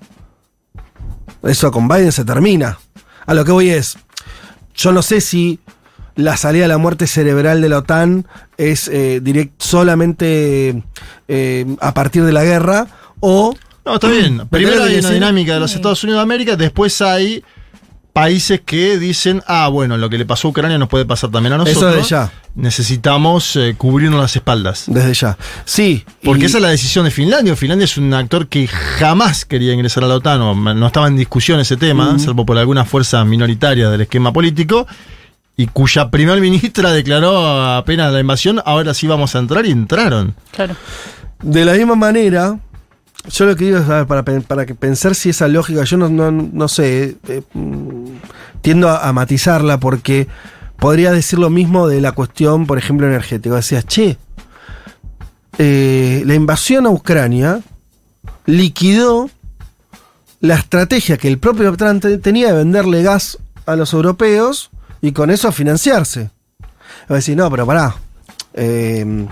Eso 1.42 1.70
con 1.70 1.86
Biden 1.88 2.12
se 2.12 2.24
termina. 2.24 2.78
A 3.24 3.34
lo 3.34 3.44
que 3.44 3.52
voy 3.52 3.70
es, 3.70 3.96
yo 4.74 4.92
no 4.92 5.02
sé 5.02 5.20
si 5.20 5.60
la 6.16 6.36
salida 6.36 6.62
de 6.62 6.68
la 6.68 6.78
muerte 6.78 7.06
cerebral 7.06 7.60
de 7.60 7.68
la 7.68 7.78
OTAN 7.78 8.26
es 8.56 8.88
eh, 8.88 9.20
direct- 9.22 9.52
solamente 9.58 10.82
eh, 11.28 11.66
a 11.80 11.94
partir 11.94 12.24
de 12.24 12.32
la 12.32 12.42
guerra 12.44 12.86
o... 13.20 13.54
No, 13.86 13.94
está 13.94 14.08
bien. 14.08 14.36
¿Me 14.38 14.46
Primero 14.46 14.82
hay 14.82 14.98
una 14.98 15.10
dinámica 15.10 15.54
de 15.54 15.60
los 15.60 15.74
Estados 15.74 16.02
Unidos 16.04 16.18
de 16.18 16.22
América, 16.24 16.56
después 16.56 17.00
hay 17.00 17.42
países 18.12 18.62
que 18.64 18.98
dicen, 18.98 19.42
ah, 19.46 19.68
bueno, 19.68 19.96
lo 19.98 20.08
que 20.08 20.16
le 20.18 20.24
pasó 20.24 20.48
a 20.48 20.50
Ucrania 20.50 20.78
nos 20.78 20.88
puede 20.88 21.04
pasar 21.04 21.30
también 21.30 21.52
a 21.52 21.58
nosotros. 21.58 21.94
Eso 21.94 21.96
de 21.96 22.02
ya. 22.02 22.32
Necesitamos 22.54 23.54
eh, 23.56 23.74
cubrirnos 23.76 24.18
las 24.20 24.34
espaldas. 24.34 24.84
Desde 24.86 25.12
ya. 25.14 25.36
Sí. 25.66 26.04
Porque 26.24 26.44
y- 26.44 26.46
esa 26.46 26.56
es 26.58 26.62
la 26.62 26.70
decisión 26.70 27.04
de 27.04 27.10
Finlandia. 27.10 27.54
Finlandia 27.54 27.84
es 27.84 27.96
un 27.98 28.12
actor 28.14 28.48
que 28.48 28.66
jamás 28.66 29.44
quería 29.44 29.72
ingresar 29.72 30.02
a 30.02 30.08
la 30.08 30.14
OTAN, 30.14 30.40
o 30.40 30.54
no 30.54 30.86
estaba 30.86 31.06
en 31.08 31.16
discusión 31.16 31.60
ese 31.60 31.76
tema, 31.76 32.18
salvo 32.18 32.44
por 32.46 32.56
algunas 32.58 32.88
fuerzas 32.88 33.24
minoritarias 33.26 33.90
del 33.90 34.00
esquema 34.00 34.32
político, 34.32 34.86
y 35.56 35.66
cuya 35.66 36.10
primer 36.10 36.40
ministra 36.40 36.92
declaró 36.92 37.62
apenas 37.76 38.12
la 38.12 38.20
invasión, 38.20 38.60
ahora 38.64 38.94
sí 38.94 39.06
vamos 39.06 39.36
a 39.36 39.38
entrar 39.38 39.64
y 39.66 39.70
entraron. 39.70 40.34
Claro. 40.52 40.74
De 41.42 41.66
la 41.66 41.74
misma 41.74 41.96
manera, 41.96 42.58
yo 43.28 43.44
lo 43.46 43.56
que 43.56 43.64
digo 43.66 43.78
es, 43.78 43.84
para, 44.06 44.22
para 44.24 44.64
pensar 44.66 45.14
si 45.14 45.30
esa 45.30 45.48
lógica, 45.48 45.84
yo 45.84 45.96
no, 45.96 46.08
no, 46.08 46.30
no 46.30 46.68
sé, 46.68 47.16
eh, 47.28 47.42
mm, 47.54 48.06
tiendo 48.62 48.88
a, 48.90 49.12
matizarla 49.12 49.78
porque 49.80 50.26
podría 50.78 51.12
decir 51.12 51.38
lo 51.38 51.50
mismo 51.50 51.88
de 51.88 52.00
la 52.00 52.12
cuestión, 52.12 52.66
por 52.66 52.78
ejemplo, 52.78 53.06
energética. 53.06 53.54
Decías, 53.56 53.86
che, 53.86 54.18
eh, 55.58 56.22
la 56.26 56.34
invasión 56.34 56.86
a 56.86 56.90
Ucrania 56.90 57.60
liquidó 58.44 59.30
la 60.40 60.54
estrategia 60.56 61.16
que 61.16 61.28
el 61.28 61.38
propio 61.38 61.74
Trump 61.76 62.02
te- 62.02 62.18
tenía 62.18 62.48
de 62.48 62.58
venderle 62.58 63.02
gas 63.02 63.38
a 63.64 63.74
los 63.74 63.92
europeos 63.92 64.70
y 65.00 65.12
con 65.12 65.30
eso 65.30 65.50
financiarse. 65.52 66.30
Va 67.10 67.14
a 67.14 67.14
decir, 67.14 67.36
no, 67.36 67.50
pero 67.50 67.66
pará. 67.66 67.94
eh, 68.54 69.26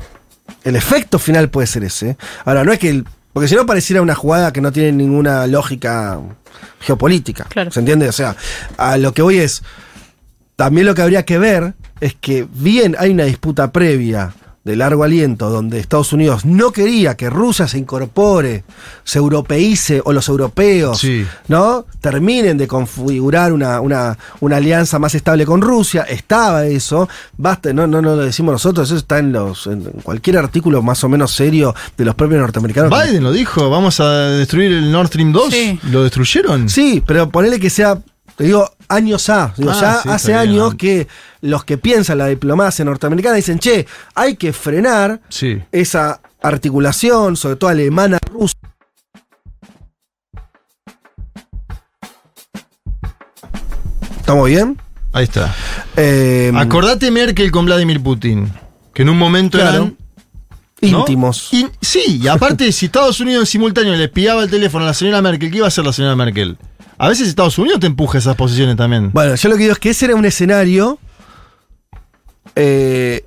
el 0.64 0.76
efecto 0.76 1.18
final 1.18 1.48
puede 1.50 1.66
ser 1.66 1.84
ese. 1.84 2.16
Ahora, 2.44 2.64
no 2.64 2.72
es 2.72 2.78
que. 2.78 2.90
el- 2.90 3.06
porque 3.34 3.48
si 3.48 3.56
no 3.56 3.66
pareciera 3.66 4.00
una 4.00 4.14
jugada 4.14 4.52
que 4.52 4.60
no 4.60 4.72
tiene 4.72 4.92
ninguna 4.92 5.46
lógica 5.48 6.20
geopolítica. 6.80 7.44
Claro. 7.44 7.70
¿Se 7.72 7.80
entiende? 7.80 8.08
O 8.08 8.12
sea, 8.12 8.36
a 8.78 8.96
lo 8.96 9.12
que 9.12 9.22
voy 9.22 9.38
es. 9.38 9.62
También 10.56 10.86
lo 10.86 10.94
que 10.94 11.02
habría 11.02 11.24
que 11.24 11.36
ver 11.36 11.74
es 12.00 12.14
que, 12.14 12.46
bien, 12.48 12.94
hay 12.96 13.10
una 13.10 13.24
disputa 13.24 13.72
previa 13.72 14.32
de 14.64 14.76
largo 14.76 15.04
aliento 15.04 15.50
donde 15.50 15.78
Estados 15.78 16.12
Unidos 16.14 16.46
no 16.46 16.72
quería 16.72 17.16
que 17.16 17.28
Rusia 17.28 17.68
se 17.68 17.76
incorpore, 17.78 18.64
se 19.04 19.18
europeice 19.18 20.00
o 20.04 20.12
los 20.14 20.26
europeos, 20.28 20.98
Sí. 21.00 21.26
¿no? 21.48 21.84
Terminen 22.00 22.56
de 22.56 22.66
configurar 22.66 23.52
una, 23.52 23.80
una, 23.82 24.16
una 24.40 24.56
alianza 24.56 24.98
más 24.98 25.14
estable 25.14 25.44
con 25.44 25.60
Rusia. 25.60 26.02
Estaba 26.02 26.64
eso. 26.66 27.08
Basta, 27.36 27.72
no, 27.74 27.86
no, 27.86 28.00
no 28.00 28.16
lo 28.16 28.22
decimos 28.24 28.52
nosotros, 28.52 28.88
eso 28.88 28.96
está 28.96 29.18
en 29.18 29.32
los 29.32 29.66
en 29.66 29.82
cualquier 30.02 30.38
artículo 30.38 30.82
más 30.82 31.04
o 31.04 31.08
menos 31.10 31.32
serio 31.32 31.74
de 31.96 32.04
los 32.06 32.14
propios 32.14 32.40
norteamericanos. 32.40 32.90
Biden 32.90 33.22
lo 33.22 33.32
dijo, 33.32 33.68
vamos 33.68 34.00
a 34.00 34.30
destruir 34.30 34.72
el 34.72 34.90
Nord 34.90 35.08
Stream 35.08 35.32
2. 35.32 35.52
Sí. 35.52 35.78
¿Lo 35.90 36.02
destruyeron? 36.02 36.68
Sí, 36.70 37.02
pero 37.06 37.28
ponele 37.28 37.60
que 37.60 37.68
sea, 37.68 37.98
te 38.36 38.44
digo, 38.44 38.70
años 38.88 39.28
A. 39.28 39.52
Digo, 39.56 39.70
Ah, 39.72 39.78
ya 39.80 40.02
sí, 40.02 40.08
hace 40.08 40.28
bien. 40.28 40.38
años 40.40 40.74
que 40.76 41.08
los 41.40 41.64
que 41.64 41.78
piensan 41.78 42.18
la 42.18 42.26
diplomacia 42.26 42.84
norteamericana 42.84 43.36
dicen, 43.36 43.58
che, 43.58 43.86
hay 44.14 44.36
que 44.36 44.52
frenar 44.52 45.20
Sí. 45.28 45.62
esa 45.72 46.20
articulación, 46.42 47.36
sobre 47.36 47.56
todo 47.56 47.70
alemana, 47.70 48.18
rusa. 48.32 48.54
¿Estamos 54.18 54.48
bien? 54.48 54.78
Ahí 55.12 55.24
está. 55.24 55.54
Eh, 55.96 56.50
Acordate 56.56 57.10
Merkel 57.10 57.50
con 57.52 57.66
Vladimir 57.66 58.02
Putin, 58.02 58.50
que 58.92 59.02
en 59.02 59.10
un 59.10 59.18
momento 59.18 59.58
Claro. 59.58 59.76
eran 59.76 59.96
¿no? 60.90 61.00
íntimos. 61.00 61.48
Y- 61.52 61.66
sí, 61.80 62.20
y 62.22 62.28
aparte, 62.28 62.70
si 62.72 62.86
Estados 62.86 63.20
Unidos 63.20 63.42
en 63.42 63.46
simultáneo 63.46 63.94
le 63.94 64.08
pillaba 64.08 64.42
el 64.42 64.50
teléfono 64.50 64.84
a 64.84 64.88
la 64.88 64.94
señora 64.94 65.20
Merkel, 65.22 65.50
¿qué 65.50 65.56
iba 65.58 65.66
a 65.66 65.68
hacer 65.68 65.84
la 65.84 65.92
señora 65.92 66.16
Merkel? 66.16 66.56
A 66.96 67.08
veces 67.08 67.28
Estados 67.28 67.58
Unidos 67.58 67.80
te 67.80 67.86
empuja 67.86 68.18
esas 68.18 68.36
posiciones 68.36 68.76
también. 68.76 69.10
Bueno, 69.12 69.34
yo 69.34 69.48
lo 69.48 69.56
que 69.56 69.62
digo 69.62 69.72
es 69.72 69.78
que 69.78 69.90
ese 69.90 70.04
era 70.06 70.14
un 70.14 70.24
escenario 70.24 70.98
eh, 72.56 73.24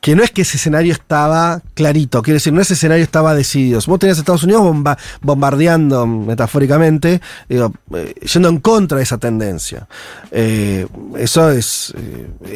que 0.00 0.14
no 0.14 0.22
es 0.22 0.30
que 0.32 0.42
ese 0.42 0.58
escenario 0.58 0.92
estaba 0.92 1.62
clarito, 1.72 2.20
quiero 2.20 2.34
decir, 2.36 2.52
no 2.52 2.60
ese 2.60 2.74
escenario 2.74 3.02
estaba 3.04 3.34
decidido. 3.34 3.80
Vos 3.86 3.98
tenías 3.98 4.18
a 4.18 4.20
Estados 4.20 4.42
Unidos 4.42 4.62
bomba- 4.62 4.98
bombardeando, 5.22 6.06
metafóricamente, 6.06 7.22
digo, 7.48 7.72
eh, 7.94 8.14
yendo 8.30 8.48
en 8.50 8.58
contra 8.58 8.98
de 8.98 9.04
esa 9.04 9.16
tendencia. 9.16 9.86
Eh, 10.30 10.86
eso 11.16 11.50
es, 11.50 11.94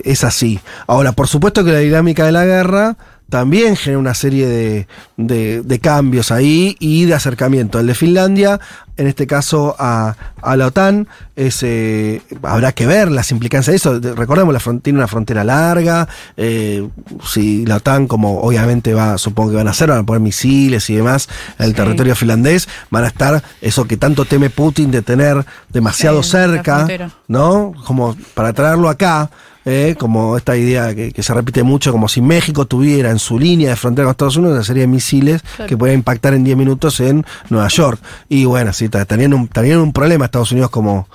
es 0.05 0.25
así. 0.25 0.61
Ahora, 0.87 1.13
por 1.13 1.27
supuesto 1.29 1.65
que 1.65 1.73
la 1.73 1.79
dinámica 1.79 2.27
de 2.27 2.33
la 2.33 2.45
guerra 2.45 2.97
también 3.29 3.77
genera 3.77 3.99
una 3.99 4.14
serie 4.14 4.47
de, 4.47 4.87
de- 5.17 5.62
de 5.62 5.79
cambios 5.79 6.31
ahí 6.31 6.77
y 6.81 7.05
de 7.05 7.14
acercamiento. 7.14 7.79
El 7.79 7.87
de 7.88 7.95
Finlandia, 7.95 8.61
en 8.99 9.07
este 9.07 9.27
caso 9.27 9.75
a, 9.79 10.15
a 10.43 10.57
la 10.57 10.67
OTAN, 10.67 11.09
es, 11.37 11.63
eh, 11.63 12.21
habrá 12.43 12.73
que 12.73 12.87
ver 12.87 13.11
las 13.11 13.31
implicancias 13.31 13.73
de 13.73 13.77
eso. 13.77 14.01
De- 14.01 14.15
Recordemos, 14.15 14.53
la 14.53 14.61
tiene 14.81 14.99
una 14.99 15.09
frontera 15.09 15.45
larga. 15.45 16.07
eh, 16.37 16.87
si 17.25 17.65
la 17.65 17.77
OTAN, 17.77 18.07
como 18.07 18.41
obviamente 18.41 18.93
va, 18.95 19.17
supongo 19.19 19.51
que 19.51 19.57
van 19.57 19.69
a 19.69 19.71
hacer, 19.71 19.89
van 19.89 19.99
a 20.01 20.03
poner 20.05 20.21
misiles 20.21 20.91
y 20.91 20.97
demás 20.97 21.29
en 21.59 21.65
el 21.67 21.71
Sí. 21.71 21.77
territorio 21.77 22.15
finlandés, 22.17 22.69
van 22.91 23.05
a 23.05 23.09
estar 23.09 23.43
eso 23.61 23.87
que 23.87 23.97
tanto 23.97 24.25
teme 24.25 24.51
Putin 24.51 24.91
de 24.91 25.03
tener 25.03 25.45
demasiado 25.69 26.23
Sí, 26.23 26.31
cerca. 26.33 26.87
¿no? 27.29 27.73
Como 27.87 28.17
para 28.35 28.53
traerlo 28.53 28.89
acá. 28.89 29.31
eh, 29.71 29.97
como 29.99 30.39
esta 30.39 30.57
idea 30.57 30.95
que, 30.95 31.13
que 31.13 31.23
se 31.23 31.35
repite 31.35 31.63
mucho, 31.63 31.93
como 31.93 32.09
si 32.09 32.23
México 32.23 32.65
tuviera 32.67 33.11
en 33.11 33.19
su 33.19 33.39
línea 33.39 33.69
de 33.69 33.77
frontera 33.77 34.07
con 34.07 34.13
Estados 34.13 34.37
Unidos 34.39 34.55
una 34.55 34.65
serie 34.65 34.83
de 34.83 34.87
misiles 34.87 35.43
Claro. 35.43 35.69
que 35.69 35.77
podían 35.77 35.97
impactar 35.99 36.33
en 36.33 36.43
10 36.43 36.57
minutos 36.57 37.01
en 37.01 37.27
Nueva 37.51 37.69
York. 37.69 38.01
Y 38.31 38.47
bueno, 38.47 38.73
sí, 38.73 38.88
ta- 38.88 39.05
tenían 39.05 39.35
un, 39.35 39.48
un 39.81 39.92
problema 39.92 40.24
Estados 40.27 40.53
Unidos 40.53 40.70
como, 40.70 41.09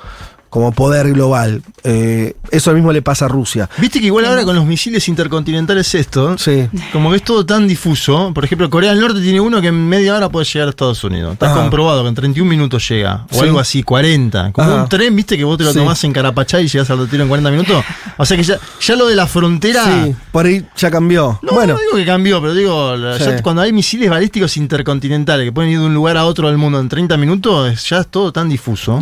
como 0.54 0.72
poder 0.72 1.12
global. 1.14 1.64
Eh, 1.84 2.36
eso 2.52 2.72
mismo 2.74 2.94
le 2.94 3.02
pasa 3.02 3.26
a 3.26 3.28
Rusia. 3.28 3.68
Viste 3.80 4.00
que 4.00 4.06
igual 4.06 4.26
ahora 4.26 4.44
con 4.44 4.56
los 4.56 4.66
misiles 4.68 5.08
intercontinentales 5.10 5.96
esto, 5.96 6.38
Sí. 6.38 6.70
como 6.92 7.10
que 7.10 7.16
es 7.16 7.24
todo 7.24 7.44
tan 7.44 7.68
difuso. 7.68 8.32
Por 8.36 8.46
ejemplo, 8.46 8.70
Corea 8.70 8.92
del 8.92 9.00
Norte 9.00 9.20
tiene 9.20 9.40
uno 9.42 9.60
que 9.62 9.70
en 9.70 9.90
media 9.90 10.16
hora 10.16 10.30
puede 10.30 10.46
llegar 10.46 10.68
a 10.68 10.70
Estados 10.70 11.04
Unidos. 11.04 11.34
Está 11.34 11.48
Ajá. 11.52 11.62
comprobado 11.62 12.04
que 12.04 12.10
en 12.10 12.14
31 12.14 12.48
minutos 12.48 12.88
llega. 12.88 13.26
O 13.32 13.34
Sí. 13.34 13.40
algo 13.46 13.60
así, 13.60 13.82
40. 13.82 14.52
Como 14.52 14.70
Ajá. 14.72 14.84
un 14.84 14.90
tren, 14.90 15.16
viste 15.16 15.36
que 15.40 15.44
vos 15.44 15.58
te 15.58 15.64
lo 15.64 15.74
Sí. 15.74 15.80
tomás 15.80 16.04
en 16.04 16.14
Carapachá 16.14 16.62
y 16.62 16.68
llegás 16.68 16.88
al 16.92 17.10
tiro 17.10 17.24
en 17.24 17.30
40 17.30 17.50
minutos. 17.50 17.84
O 18.18 18.24
sea 18.24 18.38
que 18.38 18.44
ya, 18.44 18.60
ya 18.80 18.96
lo 18.96 19.08
de 19.08 19.16
la 19.16 19.26
frontera. 19.26 20.04
Sí, 20.06 20.16
por 20.32 20.46
ahí 20.46 20.64
ya 20.78 20.92
cambió. 20.92 21.40
No, 21.42 21.54
bueno, 21.54 21.74
no 21.74 21.80
digo 21.80 21.94
que 21.96 22.06
cambió, 22.06 22.40
pero 22.40 22.54
digo, 22.54 22.96
ya 23.18 23.42
cuando 23.42 23.64
hay 23.64 23.74
misiles 23.74 24.08
balísticos 24.08 24.56
intercontinentales 24.58 25.46
que 25.48 25.52
pueden 25.52 25.72
ir 25.72 25.80
de 25.80 25.86
un 25.88 25.96
lugar 25.96 26.16
a 26.18 26.26
otro 26.26 26.48
del 26.50 26.60
mundo 26.60 26.80
en 26.80 26.90
30 26.90 27.18
minutos, 27.18 27.90
ya 27.90 28.02
es 28.02 28.08
todo 28.08 28.32
tan 28.32 28.50
difuso. 28.50 29.02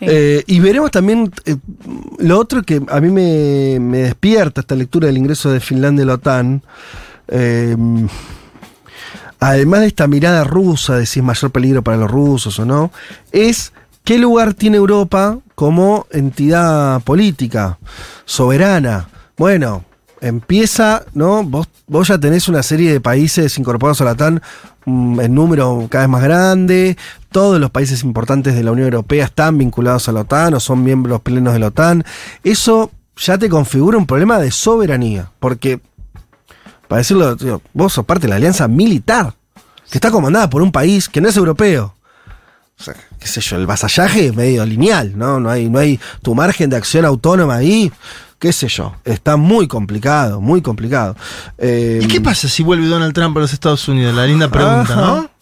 Eh, 0.00 0.42
y 0.46 0.60
veremos 0.60 0.90
también 0.90 1.32
eh, 1.44 1.56
lo 2.18 2.38
otro 2.38 2.62
que 2.62 2.82
a 2.88 3.00
mí 3.00 3.10
me, 3.10 3.78
me 3.80 3.98
despierta 3.98 4.60
esta 4.60 4.74
lectura 4.74 5.06
del 5.06 5.18
ingreso 5.18 5.50
de 5.50 5.60
Finlandia 5.60 6.04
a 6.04 6.06
la 6.06 6.14
OTAN. 6.14 6.62
eh, 7.28 7.76
además 9.40 9.80
de 9.80 9.86
esta 9.88 10.06
mirada 10.06 10.44
rusa 10.44 10.96
de 10.96 11.06
si 11.06 11.20
es 11.20 11.24
mayor 11.24 11.50
peligro 11.50 11.82
para 11.82 11.96
los 11.96 12.10
rusos 12.10 12.58
o 12.58 12.64
no, 12.64 12.90
es 13.32 13.72
qué 14.04 14.18
lugar 14.18 14.54
tiene 14.54 14.76
Europa 14.76 15.38
como 15.54 16.06
entidad 16.10 17.02
política, 17.02 17.78
soberana. 18.24 19.08
Bueno, 19.36 19.84
empieza, 20.20 21.04
¿no? 21.14 21.42
Vos, 21.44 21.68
vos 21.86 22.08
ya 22.08 22.18
tenés 22.18 22.48
una 22.48 22.62
serie 22.62 22.92
de 22.92 23.00
países 23.00 23.58
incorporados 23.58 24.00
a 24.00 24.04
la 24.04 24.12
OTAN 24.12 24.42
mm, 24.84 25.20
en 25.20 25.34
número 25.34 25.86
cada 25.90 26.04
vez 26.04 26.10
más 26.10 26.22
grande. 26.22 26.96
Todos 27.36 27.60
los 27.60 27.70
países 27.70 28.02
importantes 28.02 28.54
de 28.54 28.64
la 28.64 28.72
Unión 28.72 28.86
Europea 28.86 29.26
están 29.26 29.58
vinculados 29.58 30.08
a 30.08 30.12
la 30.12 30.20
OTAN 30.22 30.54
o 30.54 30.58
son 30.58 30.82
miembros 30.82 31.20
plenos 31.20 31.52
de 31.52 31.58
la 31.58 31.66
OTAN. 31.66 32.02
Eso 32.42 32.90
ya 33.14 33.36
te 33.36 33.50
configura 33.50 33.98
un 33.98 34.06
problema 34.06 34.38
de 34.38 34.50
soberanía. 34.50 35.30
Porque, 35.38 35.78
para 36.88 37.00
decirlo, 37.00 37.36
vos 37.74 37.92
sos 37.92 38.06
parte 38.06 38.22
de 38.22 38.30
la 38.30 38.36
alianza 38.36 38.68
militar, 38.68 39.34
que 39.90 39.98
está 39.98 40.10
comandada 40.10 40.48
por 40.48 40.62
un 40.62 40.72
país 40.72 41.10
que 41.10 41.20
no 41.20 41.28
es 41.28 41.36
europeo. 41.36 41.94
O 42.80 42.82
sea, 42.82 42.94
qué 43.20 43.26
sé 43.26 43.42
yo, 43.42 43.56
el 43.56 43.66
vasallaje 43.66 44.28
es 44.28 44.34
medio 44.34 44.64
lineal, 44.64 45.12
¿no? 45.14 45.38
No 45.38 45.50
hay, 45.50 45.68
no 45.68 45.78
hay 45.78 46.00
tu 46.22 46.34
margen 46.34 46.70
de 46.70 46.76
acción 46.76 47.04
autónoma 47.04 47.56
ahí, 47.56 47.92
qué 48.38 48.50
sé 48.50 48.68
yo. 48.68 48.94
Está 49.04 49.36
muy 49.36 49.68
complicado, 49.68 50.40
muy 50.40 50.62
complicado. 50.62 51.14
Eh, 51.58 52.00
¿Y 52.02 52.06
qué 52.06 52.22
pasa 52.22 52.48
si 52.48 52.62
vuelve 52.62 52.86
Donald 52.86 53.12
Trump 53.12 53.36
a 53.36 53.40
los 53.40 53.52
Estados 53.52 53.86
Unidos? 53.88 54.14
La 54.14 54.24
linda 54.24 54.48
pregunta, 54.48 54.94
Ajá. 54.94 55.00
¿no? 55.02 55.35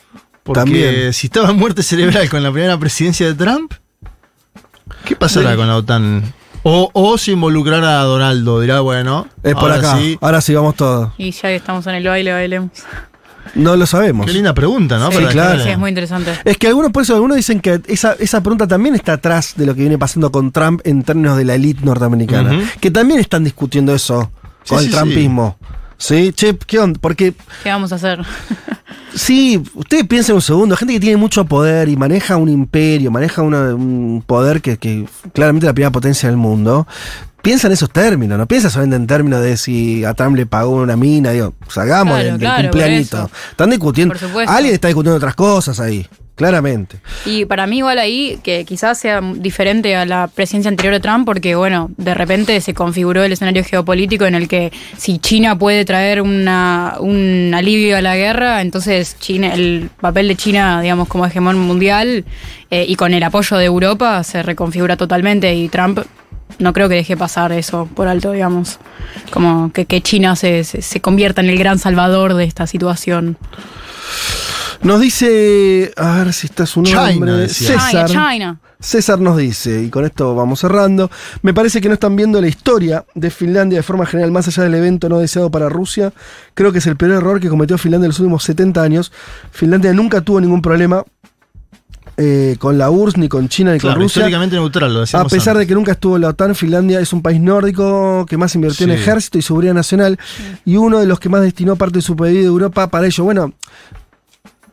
Porque 0.44 0.60
También. 0.60 1.12
si 1.12 1.26
estaba 1.26 1.50
en 1.50 1.56
muerte 1.56 1.82
cerebral 1.82 2.28
con 2.28 2.42
la 2.42 2.52
primera 2.52 2.78
presidencia 2.78 3.26
de 3.26 3.34
Trump, 3.34 3.72
¿qué 5.04 5.16
pasará 5.16 5.52
Sí. 5.52 5.56
con 5.56 5.66
la 5.68 5.76
OTAN? 5.76 6.22
O, 6.62 6.90
o 6.94 7.18
se 7.18 7.32
involucrará 7.32 8.00
a 8.00 8.04
Donaldo, 8.04 8.60
dirá, 8.60 8.80
bueno, 8.80 9.26
Es 9.42 9.52
por 9.54 9.64
ahora 9.70 9.76
acá. 9.76 9.98
sí. 9.98 10.16
Ahora 10.20 10.40
sí 10.40 10.54
vamos 10.54 10.76
todos. 10.76 11.12
Y 11.18 11.30
ya 11.32 11.42
que 11.42 11.56
estamos 11.56 11.86
en 11.86 11.96
el 11.96 12.06
baile, 12.06 12.32
bailemos. 12.32 12.70
No 13.54 13.76
lo 13.76 13.86
sabemos. 13.86 14.24
Qué 14.26 14.32
linda 14.32 14.54
pregunta, 14.54 14.98
¿no? 14.98 15.10
Sí, 15.10 15.16
Para 15.18 15.28
claro. 15.28 15.62
Sí, 15.62 15.68
es 15.68 15.78
muy 15.78 15.90
interesante. 15.90 16.32
Es 16.44 16.56
que 16.56 16.68
algunos, 16.68 16.90
por 16.92 17.02
eso, 17.02 17.14
algunos 17.14 17.36
dicen 17.36 17.60
que 17.60 17.80
esa, 17.86 18.14
esa 18.18 18.42
pregunta 18.42 18.66
también 18.66 18.94
está 18.94 19.12
atrás 19.14 19.52
de 19.56 19.66
lo 19.66 19.74
que 19.74 19.82
viene 19.82 19.98
pasando 19.98 20.32
con 20.32 20.50
Trump 20.52 20.80
en 20.84 21.02
términos 21.02 21.36
de 21.36 21.44
la 21.44 21.54
élite 21.54 21.84
norteamericana. 21.84 22.58
Que 22.80 22.90
también 22.90 23.20
están 23.20 23.44
discutiendo 23.44 23.94
eso 23.94 24.30
Sí, 24.64 24.70
con 24.70 24.78
sí, 24.80 24.86
el 24.86 24.90
sí. 24.92 24.96
trumpismo. 24.96 25.58
Sí, 25.98 26.32
che, 26.32 26.56
¿qué 26.66 26.78
onda? 26.78 26.98
Porque, 27.00 27.34
¿Qué 27.62 27.68
vamos 27.70 27.92
a 27.92 27.96
hacer? 27.96 28.20
sí, 29.14 29.62
ustedes 29.74 30.06
piensen 30.06 30.34
un 30.34 30.42
segundo, 30.42 30.76
gente 30.76 30.94
que 30.94 31.00
tiene 31.00 31.16
mucho 31.16 31.44
poder 31.44 31.88
y 31.88 31.96
maneja 31.96 32.36
un 32.36 32.48
imperio, 32.48 33.10
maneja 33.10 33.42
una- 33.42 33.74
un 33.74 34.22
poder 34.26 34.60
que, 34.60 34.76
que 34.76 35.06
claramente 35.32 35.66
es 35.66 35.68
la 35.68 35.74
primera 35.74 35.92
potencia 35.92 36.28
del 36.28 36.36
mundo. 36.36 36.86
Piensa 37.42 37.66
en 37.66 37.74
esos 37.74 37.90
términos, 37.90 38.38
no 38.38 38.46
piensa 38.46 38.70
solamente 38.70 38.96
en 38.96 39.06
términos 39.06 39.42
de 39.42 39.58
si 39.58 40.02
a 40.04 40.14
Trump 40.14 40.34
le 40.36 40.46
pagó 40.46 40.70
una 40.76 40.96
mina, 40.96 41.30
digo, 41.30 41.52
sacamos 41.68 42.14
Claro, 42.14 42.24
del, 42.24 42.32
del 42.32 42.40
claro, 42.40 42.62
cumpleañito. 42.62 43.30
Están 43.50 43.70
discutiendo. 43.70 44.14
Alguien 44.46 44.74
está 44.74 44.88
discutiendo 44.88 45.16
otras 45.18 45.34
cosas 45.34 45.78
ahí, 45.78 46.06
claramente. 46.34 46.98
Y 47.26 47.44
para 47.44 47.66
mí 47.66 47.78
igual 47.78 47.98
ahí, 47.98 48.38
que 48.42 48.64
quizás 48.64 48.98
sea 48.98 49.20
diferente 49.20 49.94
a 49.96 50.04
la 50.04 50.26
presidencia 50.28 50.68
anterior 50.68 50.94
de 50.94 51.00
Trump, 51.00 51.24
porque 51.24 51.54
bueno, 51.54 51.90
de 51.96 52.14
repente 52.14 52.60
se 52.60 52.74
configuró 52.74 53.22
el 53.22 53.32
escenario 53.32 53.62
geopolítico 53.64 54.24
en 54.24 54.34
el 54.34 54.48
que 54.48 54.72
si 54.96 55.18
China 55.18 55.58
puede 55.58 55.84
traer 55.84 56.20
una, 56.20 56.96
un 56.98 57.52
alivio 57.54 57.96
a 57.96 58.00
la 58.00 58.16
guerra, 58.16 58.62
entonces 58.62 59.16
China, 59.20 59.54
el 59.54 59.90
papel 60.00 60.28
de 60.28 60.36
China, 60.36 60.80
digamos, 60.80 61.08
como 61.08 61.26
hegemón 61.26 61.58
mundial 61.58 62.24
eh, 62.70 62.84
y 62.88 62.96
con 62.96 63.14
el 63.14 63.22
apoyo 63.22 63.56
de 63.56 63.66
Europa 63.66 64.22
se 64.24 64.42
reconfigura 64.42 64.96
totalmente 64.96 65.54
y 65.54 65.68
Trump 65.68 66.00
no 66.58 66.72
creo 66.72 66.88
que 66.88 66.96
deje 66.96 67.16
pasar 67.16 67.52
eso 67.52 67.88
por 67.94 68.06
alto, 68.06 68.32
digamos. 68.32 68.78
Como 69.32 69.72
que, 69.72 69.86
que 69.86 70.00
China 70.02 70.36
se, 70.36 70.62
se, 70.62 70.82
se 70.82 71.00
convierta 71.00 71.40
en 71.40 71.48
el 71.48 71.58
gran 71.58 71.78
salvador 71.78 72.34
de 72.34 72.44
esta 72.44 72.66
situación. 72.66 73.36
Nos 74.82 75.00
dice, 75.00 75.92
a 75.96 76.18
ver 76.18 76.32
si 76.32 76.46
está 76.46 76.66
su 76.66 76.82
China, 76.82 77.10
nombre, 77.10 77.32
decía. 77.32 77.80
César. 77.80 78.06
China, 78.06 78.32
China. 78.32 78.60
César 78.80 79.18
nos 79.18 79.38
dice, 79.38 79.82
y 79.82 79.88
con 79.88 80.04
esto 80.04 80.34
vamos 80.34 80.60
cerrando, 80.60 81.10
me 81.40 81.54
parece 81.54 81.80
que 81.80 81.88
no 81.88 81.94
están 81.94 82.16
viendo 82.16 82.40
la 82.40 82.48
historia 82.48 83.04
de 83.14 83.30
Finlandia 83.30 83.78
de 83.78 83.82
forma 83.82 84.04
general, 84.04 84.30
más 84.30 84.46
allá 84.48 84.62
del 84.64 84.74
evento 84.74 85.08
no 85.08 85.18
deseado 85.18 85.50
para 85.50 85.70
Rusia. 85.70 86.12
Creo 86.52 86.70
que 86.70 86.78
es 86.78 86.86
el 86.86 86.96
peor 86.96 87.12
error 87.12 87.40
que 87.40 87.48
cometió 87.48 87.78
Finlandia 87.78 88.06
en 88.06 88.10
los 88.10 88.20
últimos 88.20 88.44
70 88.44 88.82
años. 88.82 89.10
Finlandia 89.52 89.92
nunca 89.94 90.20
tuvo 90.20 90.40
ningún 90.40 90.60
problema 90.60 91.02
eh, 92.16 92.56
con 92.58 92.78
la 92.78 92.90
URSS, 92.90 93.16
ni 93.16 93.28
con 93.28 93.48
China, 93.48 93.72
ni 93.72 93.80
Claro, 93.80 93.94
con 93.96 94.02
Rusia. 94.02 94.20
históricamente 94.20 94.54
neutral, 94.56 94.92
lo 94.94 95.02
A 95.02 95.24
pesar 95.24 95.58
de 95.58 95.66
que 95.66 95.74
nunca 95.74 95.92
estuvo 95.92 96.16
en 96.16 96.22
la 96.22 96.28
OTAN, 96.28 96.54
Finlandia 96.54 97.00
es 97.00 97.12
un 97.12 97.22
país 97.22 97.40
nórdico 97.40 98.24
que 98.28 98.36
más 98.36 98.54
invirtió 98.54 98.84
en 98.84 98.92
ejército 98.92 99.38
y 99.38 99.42
seguridad 99.42 99.74
nacional 99.74 100.18
y 100.64 100.76
uno 100.76 101.00
de 101.00 101.06
los 101.06 101.18
que 101.18 101.28
más 101.28 101.42
destinó 101.42 101.74
parte 101.76 101.98
de 101.98 102.02
su 102.02 102.14
PIB 102.14 102.34
de 102.34 102.44
Europa 102.44 102.86
para 102.88 103.06
ello. 103.06 103.24
Bueno, 103.24 103.54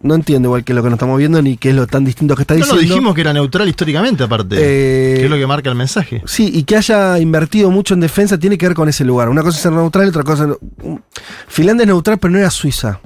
no 0.03 0.15
entiendo 0.15 0.47
igual 0.47 0.63
que 0.63 0.73
lo 0.73 0.81
que 0.81 0.89
nos 0.89 0.97
estamos 0.97 1.17
viendo 1.17 1.41
ni 1.41 1.57
qué 1.57 1.69
es 1.69 1.75
lo 1.75 1.87
tan 1.87 2.03
distinto 2.05 2.35
que 2.35 2.41
está 2.43 2.53
No, 2.55 2.59
no, 2.61 2.65
diciendo. 2.65 2.93
dijimos 2.95 3.15
que 3.15 3.21
era 3.21 3.33
neutral 3.33 3.67
históricamente, 3.69 4.23
aparte. 4.23 4.55
Eh, 4.57 5.15
que 5.17 5.23
es 5.25 5.29
lo 5.29 5.37
que 5.37 5.47
marca 5.47 5.69
el 5.69 5.75
mensaje. 5.75 6.21
Sí, 6.25 6.49
y 6.53 6.63
que 6.63 6.77
haya 6.77 7.19
invertido 7.19 7.69
mucho 7.71 7.93
en 7.93 7.99
defensa 7.99 8.37
tiene 8.37 8.57
que 8.57 8.67
ver 8.67 8.75
con 8.75 8.89
ese 8.89 9.03
lugar. 9.05 9.29
Una 9.29 9.41
cosa 9.43 9.57
es 9.57 9.63
ser 9.63 9.71
neutral 9.71 10.05
y 10.05 10.09
otra 10.09 10.23
cosa. 10.23 10.47
Finlandia 11.47 11.83
es 11.83 11.87
neutral, 11.87 12.17
pero 12.19 12.31
no 12.31 12.39
era 12.39 12.49
Suiza. 12.49 12.99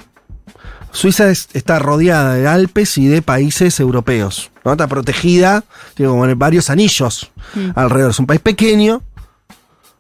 Suiza 0.92 1.30
es- 1.30 1.50
está 1.54 1.78
rodeada 1.80 2.36
de 2.36 2.48
Alpes 2.48 2.98
y 2.98 3.08
de 3.08 3.22
países 3.22 3.80
europeos. 3.80 4.50
¿no? 4.64 4.72
Está 4.72 4.88
protegida, 4.88 5.64
tiene 5.94 6.10
como 6.10 6.26
varios 6.38 6.70
anillos 6.70 7.32
alrededor. 7.76 8.12
Es 8.12 8.20
un 8.20 8.26
país 8.26 8.40
pequeño, 8.42 9.02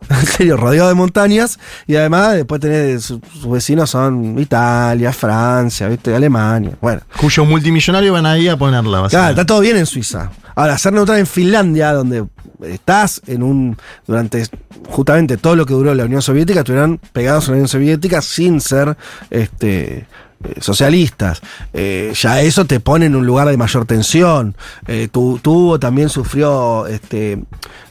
en 0.10 0.26
serio, 0.26 0.58
rodeado 0.58 0.90
de 0.90 0.96
montañas. 0.96 1.60
Y 1.88 1.96
además, 1.96 2.34
después 2.34 2.62
tenés 2.62 3.04
sus, 3.04 3.20
sus 3.34 3.50
vecinos 3.50 3.90
son 3.90 4.38
Italia, 4.40 5.12
Francia, 5.14 5.88
¿viste? 5.88 6.16
Alemania. 6.16 6.72
Bueno. 6.82 7.02
Cuyos 7.20 7.48
multimillonarios 7.48 8.14
van 8.14 8.26
ahí 8.26 8.48
a 8.48 8.58
ponerla, 8.58 9.08
Claro, 9.10 9.30
está 9.30 9.46
todo 9.46 9.60
bien 9.62 9.78
en 9.78 9.86
Suiza. 9.86 10.32
Ahora, 10.56 10.78
ser 10.78 10.94
neutral 10.94 11.20
en 11.20 11.28
Finlandia, 11.28 11.92
donde 11.94 12.26
estás 12.62 13.22
en 13.28 13.44
un. 13.44 13.78
durante 14.08 14.48
justamente 14.88 15.38
todo 15.38 15.56
lo 15.56 15.66
que 15.66 15.74
duró 15.74 15.94
la 15.94 16.06
Unión 16.06 16.22
Soviética, 16.22 16.60
estuvieron 16.60 17.00
pegados 17.12 17.48
a 17.48 17.52
la 17.52 17.56
Unión 17.56 17.68
Soviética 17.68 18.22
sin 18.22 18.62
ser 18.62 18.96
este. 19.30 20.08
Eh, 20.44 20.56
socialistas. 20.62 21.42
Eh, 21.74 22.14
ya 22.16 22.42
eso 22.42 22.66
te 22.66 22.80
pone 22.80 23.06
en 23.06 23.16
un 23.16 23.26
lugar 23.26 23.48
de 23.48 23.58
mayor 23.58 23.86
tensión. 23.86 24.56
Eh, 24.88 25.08
tu- 25.12 25.40
tuvo, 25.40 25.80
también 25.80 26.10
sufrió 26.10 26.88
este, 26.88 27.44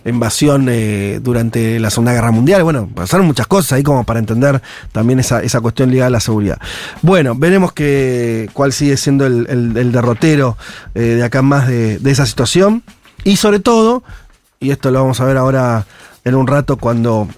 invasión 0.04 0.68
durante 1.22 1.78
la 1.80 1.90
Segunda 1.90 2.12
Guerra 2.12 2.30
Mundial. 2.30 2.62
Bueno, 2.62 2.88
pasaron 2.94 3.26
muchas 3.26 3.46
cosas 3.46 3.72
ahí 3.72 3.82
como 3.82 4.04
para 4.04 4.20
entender 4.20 4.60
también 4.92 5.18
esa, 5.20 5.42
esa 5.42 5.60
cuestión 5.60 5.90
ligada 5.90 6.08
a 6.08 6.10
la 6.10 6.20
seguridad. 6.20 6.58
Bueno, 7.02 7.34
veremos 7.34 7.72
que, 7.72 8.50
cuál 8.52 8.72
sigue 8.72 8.96
siendo 8.96 9.26
el, 9.26 9.92
derrotero 9.92 10.56
de 10.94 11.22
acá 11.22 11.42
más 11.42 11.66
de, 11.68 11.98
de 11.98 12.10
esa 12.10 12.26
situación. 12.26 12.82
Y 13.24 13.36
sobre 13.36 13.60
todo, 13.60 14.02
y 14.60 14.70
esto 14.70 14.90
lo 14.90 15.00
vamos 15.00 15.20
a 15.20 15.24
ver 15.24 15.36
ahora 15.38 15.86
en 16.24 16.34
un 16.34 16.46
rato 16.46 16.76
cuando 16.76 17.28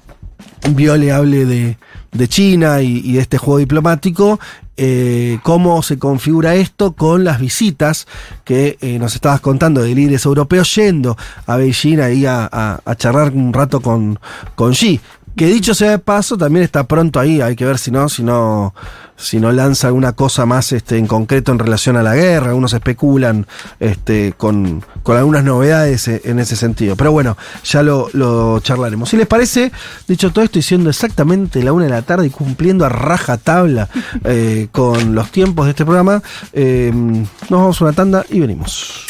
Viole 0.70 1.12
hable 1.12 1.44
de, 1.46 1.78
de 2.16 2.28
China 2.28 2.80
y, 2.82 3.12
de 3.12 3.20
este 3.20 3.38
juego 3.38 3.58
diplomático, 3.58 4.38
eh, 4.76 5.38
cómo 5.42 5.82
se 5.82 5.98
configura 5.98 6.54
esto 6.54 6.92
con 6.92 7.24
las 7.24 7.40
visitas 7.40 8.06
que 8.44 8.76
eh, 8.80 8.98
nos 8.98 9.14
estabas 9.14 9.40
contando 9.40 9.82
de 9.82 9.94
líderes 9.94 10.24
europeos 10.26 10.74
yendo 10.74 11.16
a 11.46 11.56
Beijing 11.56 12.00
ahí 12.00 12.26
a, 12.26 12.48
a- 12.50 12.80
a 12.84 12.94
charlar 12.94 13.32
un 13.32 13.52
rato 13.52 13.80
con, 13.80 14.18
con 14.54 14.72
Xi. 14.72 15.00
Que 15.36 15.44
dicho 15.46 15.74
sea 15.74 15.90
de 15.90 15.98
paso, 15.98 16.38
también 16.38 16.64
está 16.64 16.84
pronto 16.84 17.20
ahí, 17.20 17.42
hay 17.42 17.56
que 17.56 17.66
ver 17.66 17.76
si 17.76 17.90
no, 17.90 18.08
si 18.08 18.22
no, 18.22 18.74
si 19.16 19.38
no 19.38 19.52
lanza 19.52 19.88
alguna 19.88 20.14
cosa 20.14 20.46
más 20.46 20.72
este, 20.72 20.96
en 20.96 21.06
concreto 21.06 21.52
en 21.52 21.58
relación 21.58 21.98
a 21.98 22.02
la 22.02 22.14
guerra, 22.14 22.48
algunos 22.48 22.72
especulan 22.72 23.46
este, 23.78 24.32
con, 24.34 24.82
con 25.02 25.18
algunas 25.18 25.44
novedades 25.44 26.08
eh, 26.08 26.22
en 26.24 26.38
ese 26.38 26.56
sentido. 26.56 26.96
Pero 26.96 27.12
bueno, 27.12 27.36
ya 27.64 27.82
lo, 27.82 28.08
lo 28.14 28.60
charlaremos. 28.60 29.10
Si 29.10 29.18
les 29.18 29.26
parece, 29.26 29.72
dicho 30.08 30.32
todo 30.32 30.42
esto, 30.42 30.58
y 30.58 30.62
siendo 30.62 30.88
exactamente 30.88 31.62
la 31.62 31.74
una 31.74 31.84
de 31.84 31.90
la 31.90 32.00
tarde 32.00 32.28
y 32.28 32.30
cumpliendo 32.30 32.86
a 32.86 32.88
raja 32.88 33.36
tabla 33.36 33.90
eh, 34.24 34.68
con 34.72 35.14
los 35.14 35.30
tiempos 35.30 35.66
de 35.66 35.72
este 35.72 35.84
programa, 35.84 36.22
eh, 36.54 36.90
nos 36.94 37.50
vamos 37.50 37.78
a 37.82 37.84
una 37.84 37.92
tanda 37.92 38.24
y 38.30 38.40
venimos. 38.40 39.04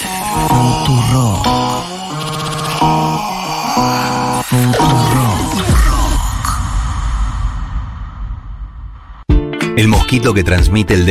El 9.77 9.89
mosquito 9.89 10.33
que 10.33 10.43
transmite 10.43 10.95
el 10.95 11.07